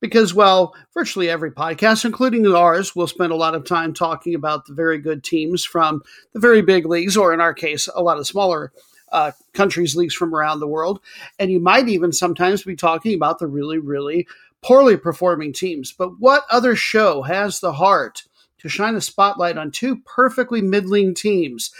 [0.00, 4.66] Because, well, virtually every podcast, including ours, will spend a lot of time talking about
[4.66, 6.02] the very good teams from
[6.34, 8.72] the very big leagues, or in our case, a lot of smaller
[9.12, 11.00] uh, countries, leagues from around the world.
[11.38, 14.26] And you might even sometimes be talking about the really, really
[14.62, 15.92] poorly performing teams.
[15.92, 18.24] But what other show has the heart
[18.58, 21.70] to shine a spotlight on two perfectly middling teams,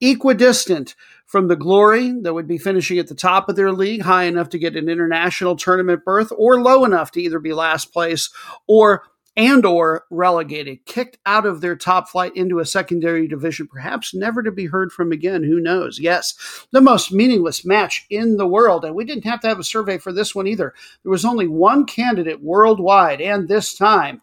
[0.00, 0.94] equidistant
[1.26, 4.48] from the glory that would be finishing at the top of their league, high enough
[4.50, 8.30] to get an international tournament berth, or low enough to either be last place
[8.66, 9.02] or
[9.36, 14.42] and or relegated, kicked out of their top flight into a secondary division, perhaps never
[14.42, 15.42] to be heard from again.
[15.42, 15.98] Who knows?
[15.98, 18.84] Yes, the most meaningless match in the world.
[18.84, 20.72] And we didn't have to have a survey for this one either.
[21.02, 24.22] There was only one candidate worldwide, and this time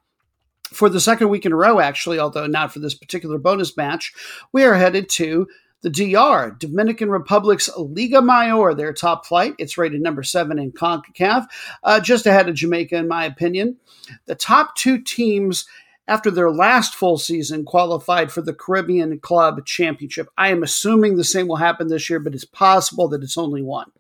[0.72, 4.14] For the second week in a row, actually, although not for this particular bonus match,
[4.53, 5.47] we are headed to
[5.82, 9.56] the DR, Dominican Republic's Liga Mayor, their top flight.
[9.58, 11.48] It's rated number seven in CONCACAF,
[11.84, 13.78] uh, just ahead of Jamaica, in my opinion.
[14.26, 15.66] The top two teams
[16.08, 20.28] after their last full season qualified for the Caribbean Club Championship.
[20.38, 23.62] I am assuming the same will happen this year, but it's possible that it's only
[23.62, 23.92] one.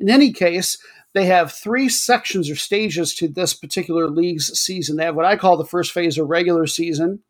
[0.00, 0.78] In any case,
[1.12, 4.96] they have three sections or stages to this particular league's season.
[4.96, 7.20] They have what I call the first phase of regular season.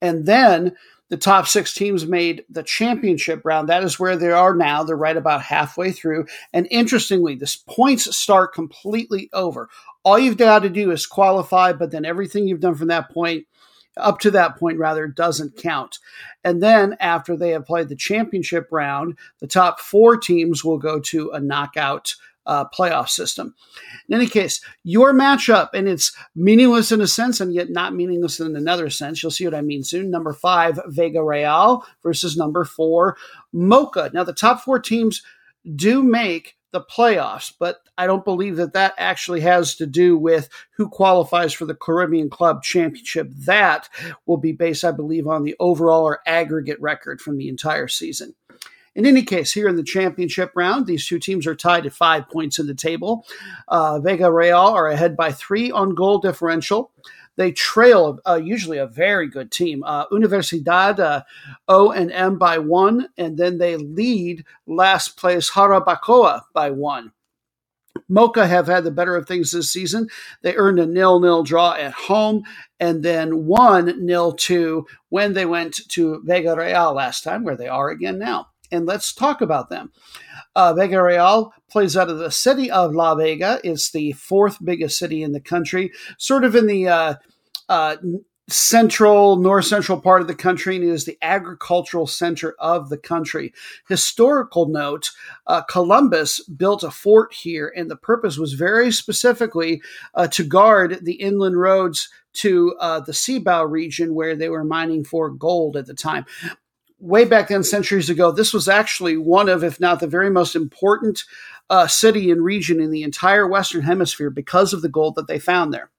[0.00, 0.74] And then
[1.12, 3.68] the top six teams made the championship round.
[3.68, 4.82] That is where they are now.
[4.82, 6.24] They're right about halfway through.
[6.54, 9.68] And interestingly, the points start completely over.
[10.04, 13.46] All you've got to do is qualify, but then everything you've done from that point,
[13.98, 15.98] up to that point rather, doesn't count.
[16.44, 20.98] And then after they have played the championship round, the top four teams will go
[20.98, 22.14] to a knockout
[22.46, 23.54] uh, playoff system.
[24.08, 28.40] In any case, your matchup, and it's meaningless in a sense and yet not meaningless
[28.40, 29.22] in another sense.
[29.22, 30.10] You'll see what I mean soon.
[30.10, 33.16] Number five, Vega Real versus number four,
[33.54, 34.12] Moca.
[34.12, 35.22] Now, the top four teams
[35.76, 40.48] do make the playoffs, but I don't believe that that actually has to do with
[40.76, 43.28] who qualifies for the Caribbean Club Championship.
[43.44, 43.88] That
[44.26, 48.34] will be based, I believe, on the overall or aggregate record from the entire season.
[48.94, 52.28] In any case, here in the championship round, these two teams are tied at five
[52.28, 53.24] points in the table.
[53.68, 56.92] Uh, Vega Real are ahead by three on goal differential.
[57.36, 59.82] They trail uh, usually a very good team.
[59.84, 61.22] Uh, Universidad uh,
[61.68, 67.12] O and M by one, and then they lead last place Jarabacoa by one.
[68.10, 70.08] Moca have had the better of things this season.
[70.42, 72.42] They earned a nil-nil draw at home
[72.80, 77.68] and then one nil two when they went to Vega Real last time, where they
[77.68, 79.92] are again now and let's talk about them.
[80.56, 83.60] Uh, Vega Real plays out of the city of La Vega.
[83.62, 87.14] It's the fourth biggest city in the country, sort of in the uh,
[87.68, 87.96] uh,
[88.48, 92.98] central, north central part of the country, and it is the agricultural center of the
[92.98, 93.52] country.
[93.88, 95.10] Historical note
[95.46, 99.80] uh, Columbus built a fort here, and the purpose was very specifically
[100.14, 105.04] uh, to guard the inland roads to uh, the Cibao region where they were mining
[105.04, 106.24] for gold at the time
[107.02, 110.54] way back then, centuries ago, this was actually one of, if not the very most
[110.54, 111.24] important
[111.68, 115.38] uh, city and region in the entire Western Hemisphere because of the gold that they
[115.38, 115.90] found there.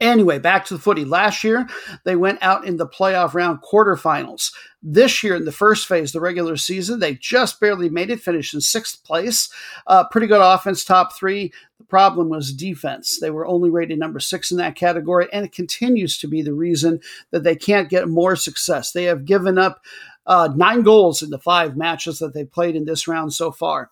[0.00, 1.04] Anyway, back to the footy.
[1.04, 1.68] Last year,
[2.04, 4.52] they went out in the playoff round quarterfinals.
[4.82, 8.54] This year, in the first phase, the regular season, they just barely made it, finished
[8.54, 9.48] in sixth place.
[9.86, 11.52] Uh, pretty good offense, top three.
[11.78, 13.20] The problem was defense.
[13.20, 16.54] They were only rated number six in that category, and it continues to be the
[16.54, 18.90] reason that they can't get more success.
[18.90, 19.80] They have given up
[20.26, 23.90] uh, nine goals in the five matches that they played in this round so far.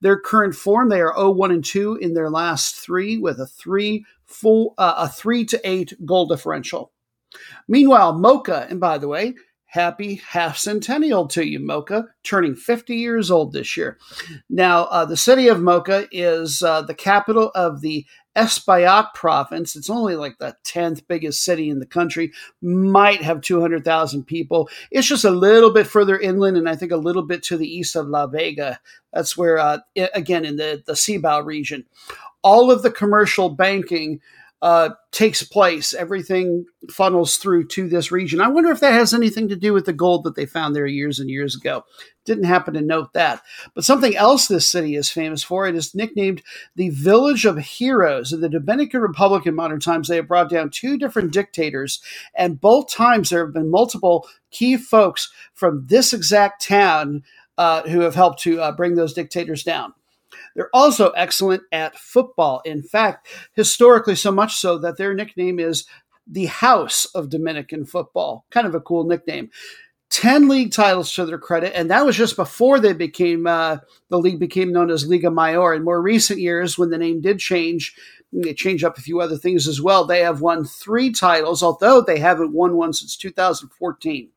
[0.00, 3.46] Their current form, they are 0 1 and 2 in their last three with a
[3.46, 6.92] 3 full, uh, a 3 to 8 goal differential.
[7.68, 9.34] Meanwhile, Moca, and by the way,
[9.66, 13.98] happy half centennial to you, Moca, turning 50 years old this year.
[14.50, 18.04] Now, uh, the city of Moca is uh, the capital of the
[18.36, 19.76] Espaillat province.
[19.76, 24.68] It's only like the 10th biggest city in the country, might have 200,000 people.
[24.90, 27.68] It's just a little bit further inland and I think a little bit to the
[27.68, 28.80] east of La Vega.
[29.12, 29.78] That's where, uh,
[30.14, 31.84] again, in the, the Cibao region.
[32.42, 34.20] All of the commercial banking
[34.62, 35.92] uh, takes place.
[35.92, 38.40] Everything funnels through to this region.
[38.40, 40.86] I wonder if that has anything to do with the gold that they found there
[40.86, 41.84] years and years ago.
[42.24, 43.42] Didn't happen to note that.
[43.74, 46.44] But something else this city is famous for, it is nicknamed
[46.76, 48.32] the Village of Heroes.
[48.32, 52.00] In the Dominican Republic in modern times, they have brought down two different dictators,
[52.36, 57.24] and both times there have been multiple key folks from this exact town
[57.58, 59.92] uh, who have helped to uh, bring those dictators down.
[60.54, 62.62] They're also excellent at football.
[62.64, 65.86] In fact, historically, so much so that their nickname is
[66.26, 68.44] the House of Dominican Football.
[68.50, 69.50] Kind of a cool nickname.
[70.10, 73.78] 10 league titles to their credit, and that was just before they became uh,
[74.10, 75.72] the league became known as Liga Mayor.
[75.72, 77.96] In more recent years, when the name did change,
[78.30, 80.04] they changed up a few other things as well.
[80.04, 84.28] They have won three titles, although they haven't won one since 2014.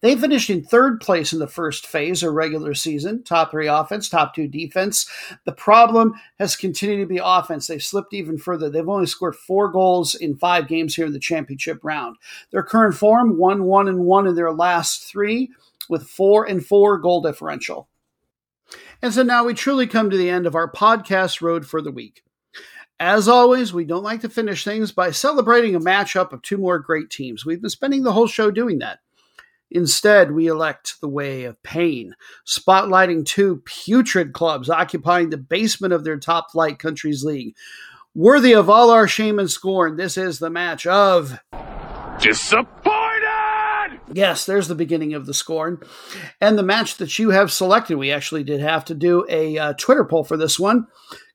[0.00, 4.08] They finished in third place in the first phase or regular season, top three offense,
[4.08, 5.10] top two defense.
[5.44, 7.66] The problem has continued to be offense.
[7.66, 8.70] They've slipped even further.
[8.70, 12.16] They've only scored four goals in five games here in the championship round.
[12.50, 15.50] Their current form, one, one, and one in their last three,
[15.88, 17.88] with four and four goal differential.
[19.00, 21.92] And so now we truly come to the end of our podcast road for the
[21.92, 22.22] week.
[23.00, 26.80] As always, we don't like to finish things by celebrating a matchup of two more
[26.80, 27.46] great teams.
[27.46, 28.98] We've been spending the whole show doing that.
[29.70, 32.14] Instead, we elect the way of pain,
[32.46, 37.54] spotlighting two putrid clubs occupying the basement of their top flight countries league.
[38.14, 41.38] Worthy of all our shame and scorn, this is the match of
[42.20, 42.97] Disappointed!
[44.12, 45.80] Yes, there's the beginning of the scorn.
[46.40, 49.72] And the match that you have selected, we actually did have to do a uh,
[49.74, 50.86] Twitter poll for this one,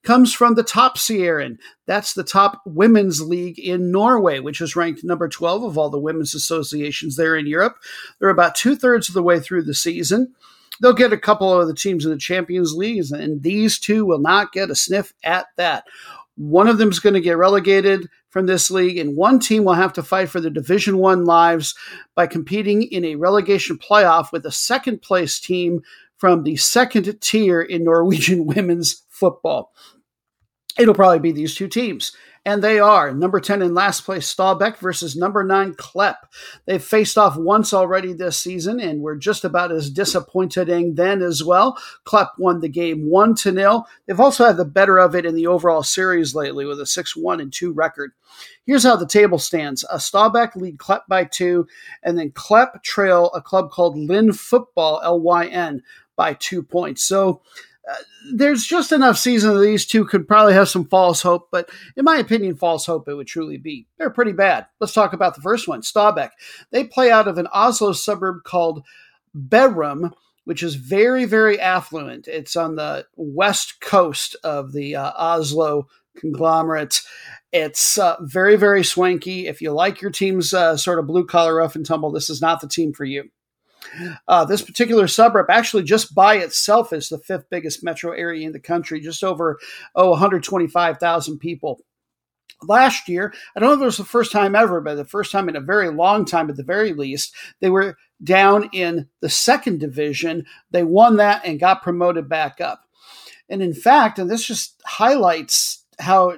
[0.04, 1.58] comes from the Toppserien.
[1.86, 6.00] That's the top women's league in Norway, which is ranked number 12 of all the
[6.00, 7.76] women's associations there in Europe.
[8.20, 10.34] They're about two thirds of the way through the season.
[10.82, 14.20] They'll get a couple of the teams in the Champions League, and these two will
[14.20, 15.86] not get a sniff at that.
[16.36, 19.74] One of them is going to get relegated from this league, and one team will
[19.74, 21.76] have to fight for their Division One lives
[22.16, 25.82] by competing in a relegation playoff with a second place team
[26.18, 29.74] from the second tier in Norwegian women's football.
[30.80, 32.14] It'll probably be these two teams.
[32.46, 36.16] And they are number 10 in last place, Stabæk versus number 9, Klepp.
[36.66, 41.42] They've faced off once already this season and were just about as disappointing then as
[41.42, 41.78] well.
[42.06, 43.86] Klepp won the game 1 to 0.
[44.06, 47.16] They've also had the better of it in the overall series lately with a 6
[47.16, 48.12] 1 and 2 record.
[48.66, 49.86] Here's how the table stands.
[49.90, 51.68] A Stabæk lead Klepp by two,
[52.02, 55.84] and then Klepp trail a club called Lyn Football, L Y N,
[56.16, 57.04] by two points.
[57.04, 57.42] So
[58.34, 62.06] there's just enough season that these two could probably have some false hope, but in
[62.06, 63.88] my opinion, false hope it would truly be.
[63.98, 64.68] They're pretty bad.
[64.80, 66.30] Let's talk about the first one, Stabæk.
[66.72, 68.84] They play out of an Oslo suburb called
[69.36, 70.14] Bærum,
[70.46, 72.28] which is very, very affluent.
[72.28, 75.88] It's on the west coast of the uh, Oslo
[76.18, 77.02] conglomerate.
[77.52, 79.48] It's uh, very, very swanky.
[79.48, 82.42] If you like your team's uh, sort of blue collar rough and tumble, this is
[82.42, 83.30] not the team for you.
[84.28, 88.54] Uh, this particular suburb actually just by itself is the fifth biggest metro area in
[88.54, 89.60] the country, just over
[89.96, 91.82] oh 125,000 people.
[92.62, 95.32] Last year, I don't know if it was the first time ever, but the first
[95.32, 99.30] time in a very long time at the very least, they were down in the
[99.30, 100.46] second division.
[100.72, 102.86] They won that and got promoted back up.
[103.50, 106.38] And in fact, and this just highlights how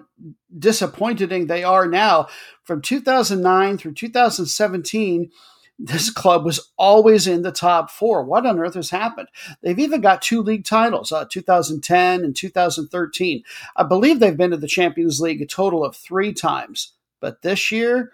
[0.57, 2.27] disappointing they are now,
[2.63, 5.30] from 2009 through 2017,
[5.77, 8.23] this club was always in the top four.
[8.23, 9.27] What on earth has happened?
[9.61, 13.43] They've even got two league titles, uh, 2010 and 2013.
[13.76, 16.93] I believe they've been to the Champions League a total of three times.
[17.19, 18.11] But this year,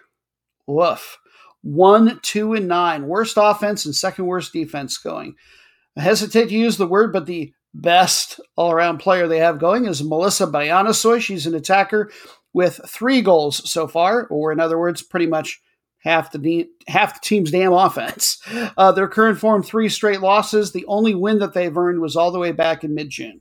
[0.66, 1.18] woof.
[1.62, 3.06] One, two, and nine.
[3.06, 5.36] Worst offense and second worst defense going.
[5.96, 9.86] I hesitate to use the word, but the best all around player they have going
[9.86, 11.20] is Melissa Bjånesøy.
[11.20, 12.10] She's an attacker
[12.52, 15.62] with three goals so far, or in other words, pretty much
[16.02, 18.40] half the half the team's damn offense.
[18.76, 20.72] Uh, their current form, three straight losses.
[20.72, 23.40] The only win that they've earned was all the way back in mid June.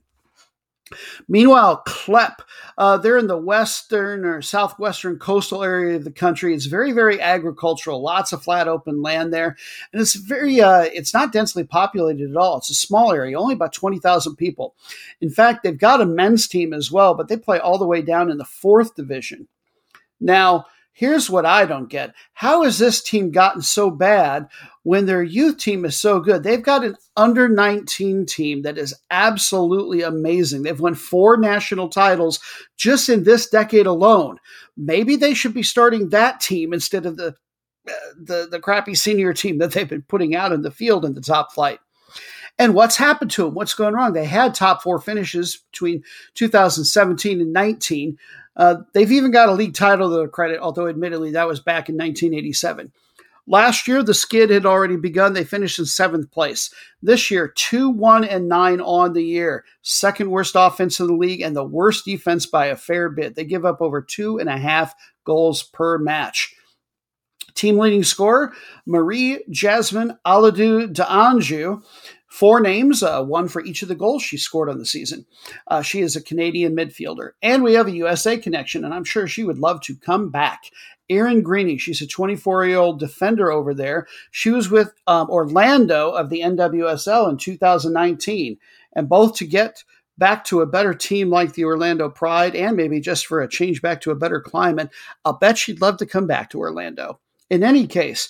[1.30, 2.42] Meanwhile, Klepp,
[2.78, 6.54] uh, they're in the western or southwestern coastal area of the country.
[6.54, 8.02] It's very, very agricultural.
[8.02, 9.56] Lots of flat, open land there,
[9.94, 10.60] and it's very.
[10.60, 12.58] Uh, it's not densely populated at all.
[12.58, 14.76] It's a small area, only about twenty thousand people.
[15.22, 18.02] In fact, they've got a men's team as well, but they play all the way
[18.02, 19.48] down in the fourth division.
[20.20, 22.14] Now, Here's what I don't get.
[22.34, 24.48] How has this team gotten so bad
[24.84, 26.44] when their youth team is so good?
[26.44, 30.64] They've got an under 19 team that is absolutely amazing.
[30.64, 32.40] They've won four national titles
[32.78, 34.38] just in this decade alone.
[34.76, 37.36] Maybe they should be starting that team instead of the
[37.88, 41.16] uh, the the crappy senior team that they've been putting out in the field in
[41.16, 41.80] the top flight.
[42.60, 43.54] And what's happened to them?
[43.54, 44.14] What's going wrong?
[44.14, 46.04] They had top four finishes between
[46.36, 48.18] 2017 and 19.
[48.56, 51.90] Uh, they've even got a league title to their credit, although admittedly that was back
[51.90, 52.92] in 1987.
[53.48, 55.34] Last year, the skid had already begun.
[55.34, 56.72] They finished in seventh place.
[57.02, 59.66] This year, 2 1 and 9 on the year.
[59.82, 63.36] Second worst offense in the league and the worst defense by a fair bit.
[63.36, 64.94] They give up over two and a half
[65.26, 66.54] goals per match.
[67.54, 68.54] Team leading scorer,
[68.86, 71.82] Marie Yasmine Alidou d'Anjou.
[72.32, 75.26] Four names, uh, one for each of the goals she scored on the season.
[75.68, 77.32] Uh, she is a Canadian midfielder.
[77.42, 80.72] And we have a USA connection, and I'm sure she would love to come back.
[81.10, 84.08] Erin Greeny, she's a 24 year old defender over there.
[84.32, 88.58] She was with um, Orlando of the NWSL in 2019.
[88.94, 89.84] And both to get
[90.18, 93.82] back to a better team like the Orlando Pride and maybe just for a change
[93.82, 94.90] back to a better climate,
[95.26, 97.20] I'll bet she'd love to come back to Orlando.
[97.50, 98.30] In any case,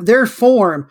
[0.00, 0.88] their form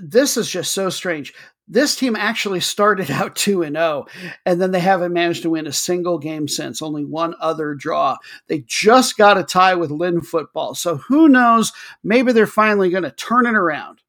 [0.00, 1.34] this is just so strange.
[1.66, 4.06] This team actually started out 2 and 0
[4.46, 8.16] and then they haven't managed to win a single game since, only one other draw.
[8.48, 10.74] They just got a tie with Lyn football.
[10.74, 11.72] So who knows,
[12.02, 14.00] maybe they're finally going to turn it around.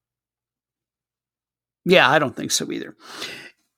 [1.86, 2.96] Yeah, I don't think so either.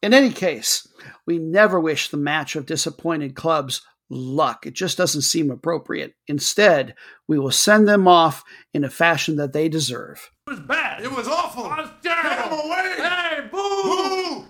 [0.02, 0.88] In any case,
[1.26, 4.66] we never wish the match of disappointed clubs luck.
[4.66, 6.16] It just doesn't seem appropriate.
[6.28, 6.96] Instead,
[7.28, 8.44] we will send them off
[8.74, 10.32] in a fashion that they deserve.
[10.52, 11.02] It was bad.
[11.02, 11.64] It was awful.
[11.64, 12.30] It was terrible.
[12.34, 12.96] Get him away.
[12.98, 13.84] Hey, boo!
[13.84, 14.46] Boo!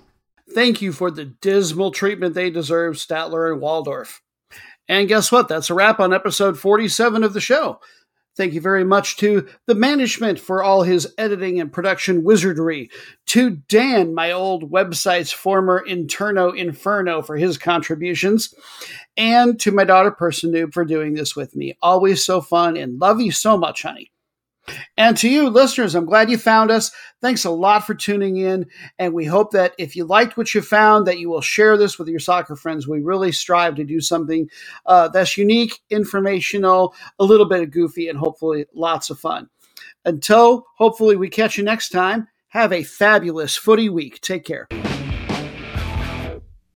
[0.51, 4.23] Thank you for the dismal treatment they deserve, Statler and Waldorf.
[4.87, 5.47] And guess what?
[5.47, 7.81] That's a wrap on episode 47 of the show.
[8.35, 12.89] Thank you very much to the management for all his editing and production wizardry.
[13.27, 18.55] To Dan, my old website's former interno inferno, for his contributions.
[19.17, 21.77] And to my daughter, Person Noob, for doing this with me.
[21.79, 24.10] Always so fun and love you so much, honey.
[24.97, 26.91] And to you, listeners, I'm glad you found us.
[27.21, 28.65] Thanks a lot for tuning in.
[28.99, 31.97] And we hope that if you liked what you found, that you will share this
[31.97, 32.87] with your soccer friends.
[32.87, 34.49] We really strive to do something
[34.85, 39.49] uh, that's unique, informational, a little bit of goofy, and hopefully lots of fun.
[40.05, 44.19] Until hopefully we catch you next time, have a fabulous footy week.
[44.21, 44.67] Take care.